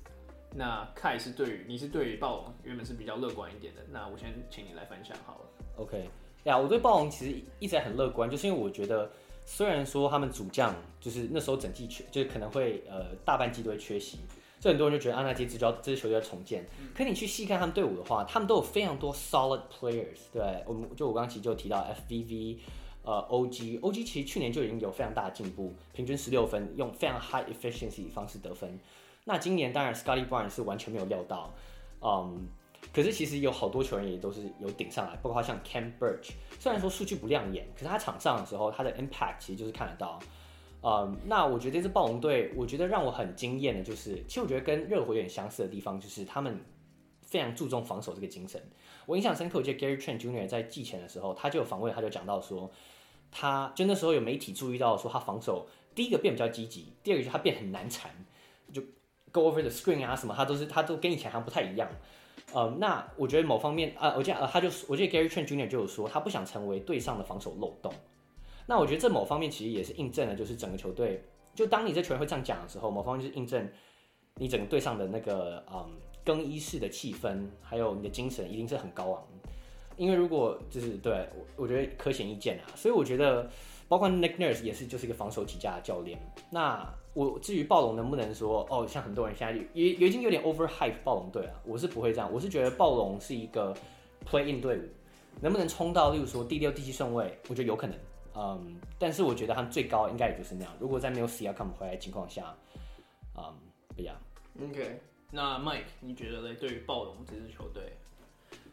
[0.55, 5.45] 那 Kai 是对于你是对于暴龙原本是比较乐观一点的，那我先请你来分享好了。
[5.75, 6.09] OK，
[6.45, 9.11] 呀，我对暴龙其实一直很乐观，就是因为我觉得
[9.45, 14.19] 虽然说他们主将就是那时候整季缺，就是可能会呃大半季都会缺席，
[14.61, 16.65] 所以很多人就觉得啊，那这支就要这支球队要重建。
[16.79, 22.59] 嗯、可你去细看他们队伍的话，他们都有非常多 solid players，对，我们就我刚刚其实就提到 FVV。
[23.07, 28.77] 呃，OG，OG 其实去年就已经有非常大的进步，平均十六分，用非常 high efficiency 方式得分。
[29.23, 31.53] 那今年当然 Scottie Barnes 是完全没有料到，
[32.01, 32.45] 嗯，
[32.93, 40.19] 可是其实有好多球员也都是有顶上来，包括像 Cam Birch，虽然说数据不亮眼，可是他场上的时候他的 impact 其实就是看得到。
[40.83, 46.59] 嗯，那我觉得这支暴龙队，我觉得让我很惊艳的就是，其实我觉得跟热火有点相似的地方，就是他们
[47.21, 48.61] 非常注重防守这个精神。
[49.05, 50.45] 我印象深刻，我记得 Gary Trent Jr.
[50.45, 52.69] 在季前的时候，他就访问，他就讲到说。
[53.31, 58.09] 他就那时候有媒体注意到说他防守第一个变比较积极，第二个就是他变很难缠，
[58.71, 58.81] 就
[59.31, 61.89] go over the screen 啊什么，他都是他都跟以前好像不太一样。
[62.53, 65.67] 呃，那我觉得某方面啊、我记得呃他就我记得 Gary Trent Jr.
[65.67, 67.93] 就有说他不想成为队上的防守漏洞。
[68.67, 71.23] 那我觉得这某方面其实也是印证了，就是整个球队，
[71.55, 73.69] 就当你这球员会这样讲的时候，某方面就是印证
[74.35, 75.89] 你整个队上的那个嗯
[76.23, 79.23] 更衣室的气氛，还有你的精神一定是很高昂。
[79.97, 83.49] 因为如果就是对我，我觉得可显易见啊，所以我觉得
[83.87, 86.17] 包括 Nick Nurse 也是就是一个防守起家的教练。
[86.49, 93.75] 那我至于暴龙能不能说哦，像很多人现在也也已经有点 overhype 暴龙队了，我是不会这样，我是觉得暴龙是一个
[94.23, 94.83] play in 队伍，
[95.41, 97.97] 能不能冲到例如说第六、第七顺位，我觉得有可能，
[98.35, 100.71] 嗯，但是我觉得他们最高应该也就是那样。
[100.79, 102.55] 如果在没有 Siakam 回来的情况下，
[103.35, 103.43] 嗯，
[103.95, 104.15] 不一样。
[104.61, 104.99] OK，
[105.31, 106.53] 那 Mike，你觉得嘞？
[106.53, 107.83] 对于暴龙这支球队？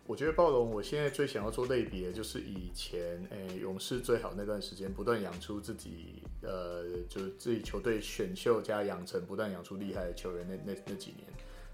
[0.07, 11.27] 我觉得暴龙，我现在最想要做类比的，就是以前诶、勇士最好那段时间，不断养出自己呃，就是自己球队选秀加养成，不断养出厉害的球员那那那几年。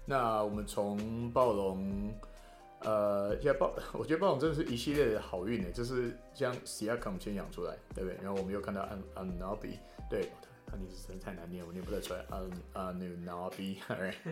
[0.05, 2.13] 那我们从暴龙，
[2.79, 8.17] 呃，现在暴， 我觉得暴龙真的是一系列的好运呢，就是将 Siakam 先养出来，对不对？
[8.23, 9.77] 然后我们又看到 Anunoby，
[10.09, 10.29] 对。
[10.71, 12.19] 那你是真的太难念，我念不太出来。
[12.29, 12.41] 啊
[12.73, 13.77] 啊，Anunoby，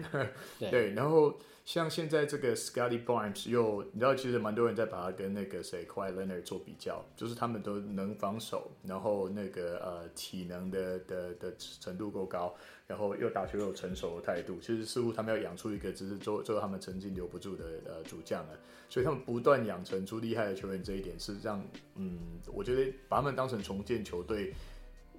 [0.60, 0.94] 对。
[0.94, 12.56] 然后像现在这个 Scottie Barnes 又，你知道，其实蛮多人在把他跟那个谁 Quiet Leonard 做比较，就是他们都能防守，然后那个呃体能的的的程度够高，
[12.88, 14.60] 然后又打球又有成熟的态度。
[14.62, 18.60] 其实似乎他们要养出一个，只是做做他们曾经留不住的呃主将了。
[18.92, 21.64] 所以他们不断养成出厉害的球员，这一点是让
[21.94, 22.18] 嗯，
[22.48, 24.54] 我觉得把他们当成重建球队。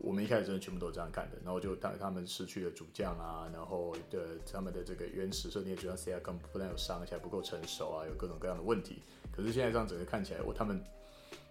[0.02, 9.02] 我们一开始真的全部都这样看的，然后就当他们失去了主将啊，然后的他们的这个原始设定主将 Siakam 不但有伤而且还不够成熟啊，有各种各样的问题。
[9.30, 10.82] 可是现在这样整个看起来，我他们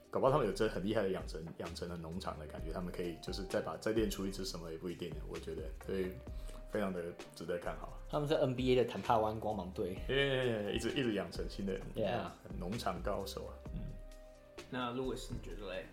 [0.09, 6.07] 搞不好他们有这很厉害的养成养成了农场的感觉，他们可以就是再把再练出一支什么也不一定的，我觉得所以
[6.71, 7.03] 非常的
[7.35, 7.97] 值得看好。
[8.09, 9.97] 他们是 NBA 的坦帕湾光芒队，
[10.73, 11.79] 一直一直养成新的
[12.57, 13.53] 农场高手啊。
[13.75, 13.81] 嗯，
[14.71, 15.85] 那 Louis 你觉得嘞？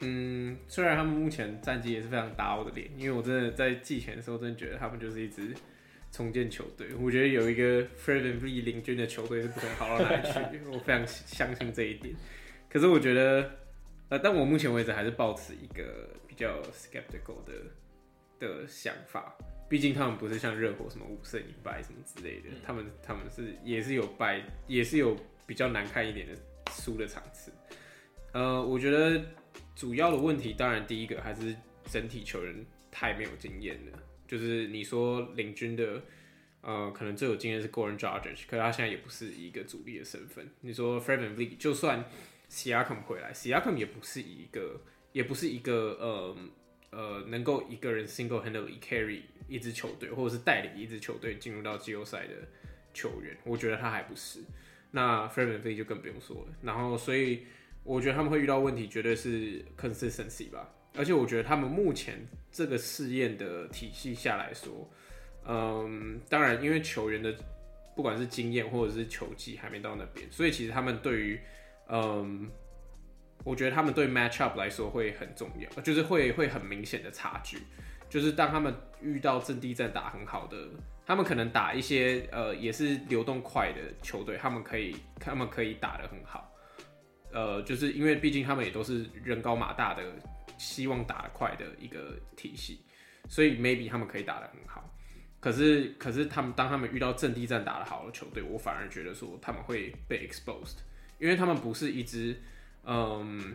[0.00, 5.52] 嗯，虽然他们目前战绩也是非常打我的脸，因为我真的在季前的时候真的觉得他们就是一支
[6.12, 6.94] 重建球队。
[6.94, 12.14] 我觉得有一个 Fred VanVleet 领军的球队是不可能好到哪里去， 我非常相信这一点。
[12.70, 13.50] 可是我觉得，
[14.08, 17.52] 呃，但我目前为止还是保持一个比较 skeptical 的
[18.38, 19.36] 的想法，
[19.68, 26.34] 毕竟他们不是像热火什么五胜一败什么之类的，他们他们是也是有败，也是有比较难看一点的
[26.70, 27.52] 输的场次。
[28.30, 29.20] 呃，我觉得。
[29.78, 31.54] 主要的问题，当然第一个还是
[31.84, 33.98] 整体球员太没有经验了。
[34.26, 36.02] 就是你说领军的，
[36.62, 40.50] 呃，可能最有经验是 Goran d r a g e 可他现在也不是一个主力的身份。
[40.62, 42.04] 你说 f r e d m a n l e e 就算
[42.50, 44.80] Siakam 回来，Siakam 也不是一个，
[45.12, 46.36] 也不是一个呃
[46.90, 52.34] 呃能够一个人 single handedly carry 一支球队，或者是带领一支球队进入到季后赛的
[52.92, 53.36] 球员。
[53.44, 54.40] 我觉得他还不是。
[54.90, 56.54] 那 f r e d m a n l e e 就更不用说了。
[56.64, 57.46] 然后所以。
[57.88, 60.68] 我觉得他们会遇到问题，绝对是 consistency 吧。
[60.94, 62.18] 而且我觉得他们目前
[62.52, 64.86] 这个试验的体系下来说，
[65.46, 67.34] 嗯，当然因为球员的
[67.96, 71.40] 不管是经验或者是球技还没到那边，所以其实他们对于，
[71.88, 72.50] 嗯，
[73.42, 77.56] 我觉得他们对 match up 来说会很重要，就是会会很明显的差距。
[78.10, 80.56] 就是当他们遇到阵地战打很好的，
[81.06, 86.52] 他们可能打一些呃也是流动快的球队，他们可以他们可以打得很好。
[87.32, 90.02] 呃，就是因为毕竟他们也都是人高马大的，
[90.56, 92.80] 希望打得快的一个体系，
[93.28, 94.84] 所以 maybe 他们可以打得很好。
[95.40, 100.78] 可是，可是他们当他们遇到阵地战打得好的球队，我反而觉得说他们会被 exposed，
[101.20, 102.36] 因为他们不是一支，
[102.84, 103.54] 嗯，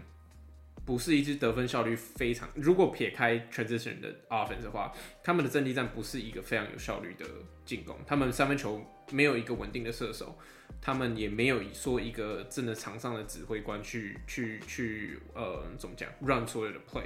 [0.85, 2.47] 不是一支得分效率非常。
[2.55, 7.25] 如果撇开 transition 的 offense 的话，他们的阵地战不是一个非常有效率的
[7.65, 8.81] 进攻，他们三分球
[9.11, 10.37] 没有一个稳定的射手。
[10.81, 17.05] 他们也没有说一个真的场上的指挥官去去去呃怎么讲 run 所有的 play，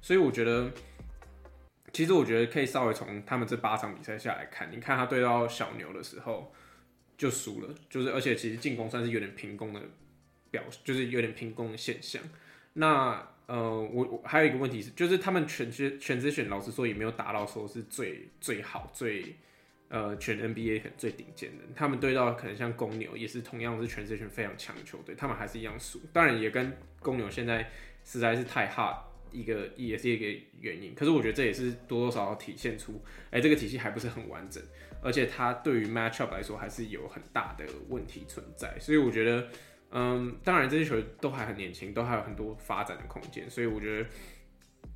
[0.00, 0.70] 所以我觉得，
[1.92, 6.54] 其实我觉得可以稍微从他们这八场比赛下来看，你看他对到小牛的时候
[7.18, 9.82] 就输了，就是而且其实进攻算是有点平攻的
[10.50, 12.22] 表，就是有点平攻的现象。
[12.72, 19.36] 那呃我我还有一个问题是，就是他们全职全职选，老实说也没有达到说是最最好最。
[19.88, 25.98] 呃，全 NBA 最顶尖的，他们对到可能像公牛，也是同样是全世界非常强的球队，他们还是一样输。
[26.12, 27.70] 当然，也跟公牛现在
[28.04, 28.96] 实在是太 hard
[29.32, 30.94] 一个，也是一个原因。
[30.94, 34.62] 可是我觉得这也是多多少少体现出，哎、这个体系还不是很完整，
[35.02, 38.78] 而且它对于 matchup 来说还是有很大的问题存在。
[38.78, 39.48] 所以我觉得，
[39.90, 43.48] 嗯，当然这些球都还很年轻，都还有很多发展的空间。
[43.48, 44.06] 所以我觉得。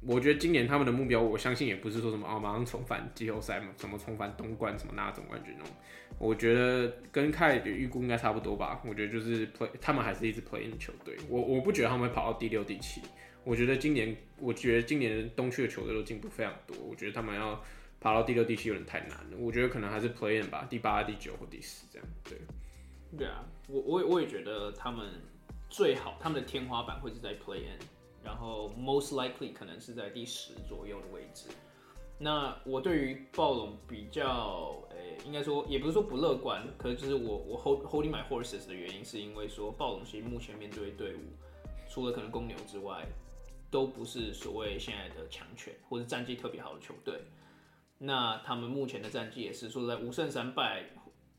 [0.05, 5.73] 我觉得今年他们的目标，我相信也不是说什么哦，马上重返季后赛嘛，什么重返东冠，什么拿总冠军那种。
[6.19, 8.83] 我觉得跟凯的预估应该差不多吧。
[8.85, 11.17] 我觉得就是 play，他们还是一支 play in 的球队。
[11.29, 13.01] 我我不觉得他们会跑到第六、第七。
[13.45, 16.77] 我觉得今年，我觉得今年东区的球队都进步非常多。
[16.79, 17.61] 我觉得他们要
[18.01, 19.37] 跑到第六、第七有点太难了。
[19.39, 22.09] 我觉得可能还是 play in 吧，第八、第九或第十这样。
[22.25, 22.39] 对，
[23.17, 25.09] 对啊，我我也我也觉得他们
[25.71, 27.79] 最好，他们的天花板会是在 play in。
[28.25, 31.49] 然后 most likely 可能是在第十左右的位置。
[32.19, 41.21] 那我对于暴龙比较，诶，应该说也不是说不乐观，可是就是我我 hold holding my horses 的原因，是因为说暴龙其实目前面对队伍，
[41.89, 43.05] 除了可能公牛之外，
[43.71, 47.21] 都不是所谓现在的强权或者战绩特别好的球队。
[47.99, 50.85] 那他们目前的战绩也是说在五胜三败，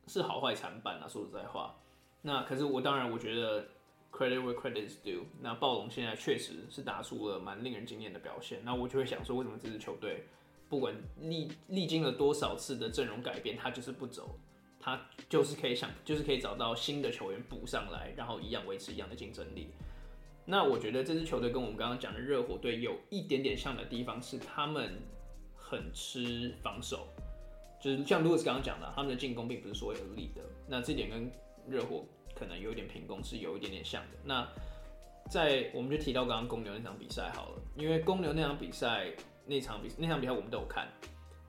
[0.08, 1.08] 是好坏参半啊。
[1.08, 1.76] 说实在话，
[2.22, 3.68] 那可是我当然我觉得
[4.16, 5.24] credit where credit is due。
[5.42, 8.62] 那暴龙现在确实是打出了蛮令人惊艳的表现。
[8.64, 10.24] 那我就会想说，为什么这支球队
[10.70, 14.38] 不管历历经了多少次的阵容改变，他就是不走，
[14.80, 19.70] 他就是可以想，就是可以找到新的球员补上来，然后一样维持一样的竞争力。
[20.46, 25.02] 那我觉得这支球队跟我们刚刚讲的热火队有一点点像的地方是，他们
[25.56, 27.08] 很吃防守，
[27.82, 30.42] 就是像 Louis 刚刚讲的，他们的进攻并不是说有力的。
[30.68, 31.32] 那这点跟
[31.68, 32.04] 热火
[32.44, 34.18] 可能有一点平攻是有一点点像的。
[34.24, 34.48] 那
[35.30, 39.08] 在我们就提到刚刚公牛那场比赛好了，因为公牛那场比赛
[39.46, 40.88] 那场比那场比赛我们都有看。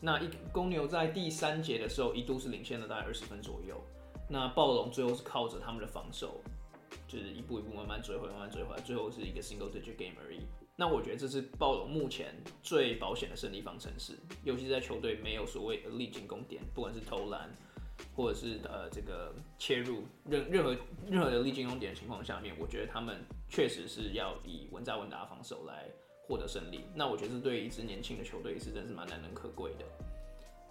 [0.00, 3.82] 那一公牛在第三节的时候一度是领先了大概二十分左右，
[4.28, 6.40] 那暴龙最后是靠着他们的防守。
[7.08, 10.40] 就是一步一步慢慢追回，慢慢追回来，最后是一个 single digit game 而已。
[10.76, 17.52] 那我觉得这是暴龙目前最保险的胜利方程式，尤其是在球队没有所谓的力进攻点，不管是投篮
[18.14, 20.76] 或者是呃这个切入任任何
[21.08, 25.86] 任何的力进攻点的情况下面，我觉得他们确实是要以稳扎稳打防守来
[26.26, 26.84] 获得胜利。
[26.94, 29.84] 那我觉得这对于一支年轻的球队是真是蛮难能可贵的。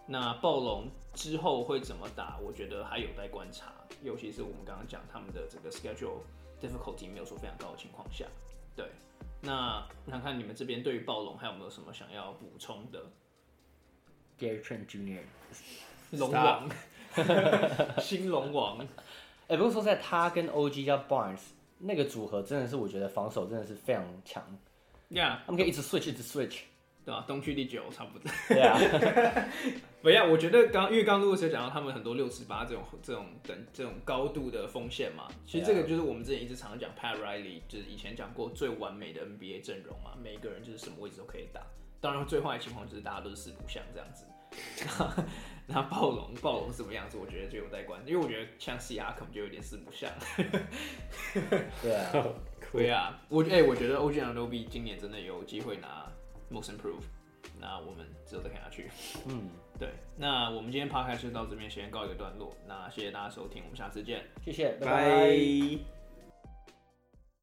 [0.06, 2.38] 那暴龙之后会怎么打？
[2.40, 6.20] 我觉得还有待观察，尤其是我们刚刚讲他们的这个 schedule
[6.62, 8.26] difficulty 没有说非常高的情况下。
[8.76, 8.90] 对，
[9.40, 13.06] 那看看你们这边对于暴龙还有没有什么想要补充的
[14.38, 15.22] ？Gary Trent Jr.
[16.12, 16.70] 龙王，
[18.02, 18.78] 新龙王。
[18.80, 18.88] 哎、
[19.50, 21.42] 欸，不过说在他跟 OG 加 Barnes
[21.80, 24.44] 那个组合，真的是我觉得防守真的是非常强。
[25.10, 26.60] Yeah，他们可以一直 switch，一直 switch。
[27.06, 27.26] 对吧？
[27.28, 28.32] 东区第九差不多。
[28.48, 28.80] 对啊，
[30.02, 41.60] 不要，我觉得刚因为刚刚陆师讲到他们很多六尺八这种这种等这种高度的锋线嘛，其实这个就是我们之前一直常常讲 Pat Riley，就是以前讲过最完美的 NBA 阵容嘛，每一个人就是什么位置都可以打。
[42.00, 44.24] 当然最坏的情况就是大家都是四不像这样子。
[45.68, 47.18] 那暴龙暴龙什么样子？
[47.18, 50.12] 我觉得就有待观，因为我觉得像 Siakam 就有点四不像。
[51.82, 52.28] 对啊，
[52.72, 56.12] 对啊，我哎、欸，我觉得 OG Anunoby 今年真的有机会拿。
[56.52, 57.06] Most improved，
[57.60, 58.88] 那我们之后再看下去。
[59.26, 59.50] 嗯，
[59.80, 62.56] 对，那我们今天 podcast 就到这边先告一个段落。
[62.68, 64.92] 那谢谢大家收听，我们下次见，谢谢，拜拜。
[64.92, 65.93] 拜拜。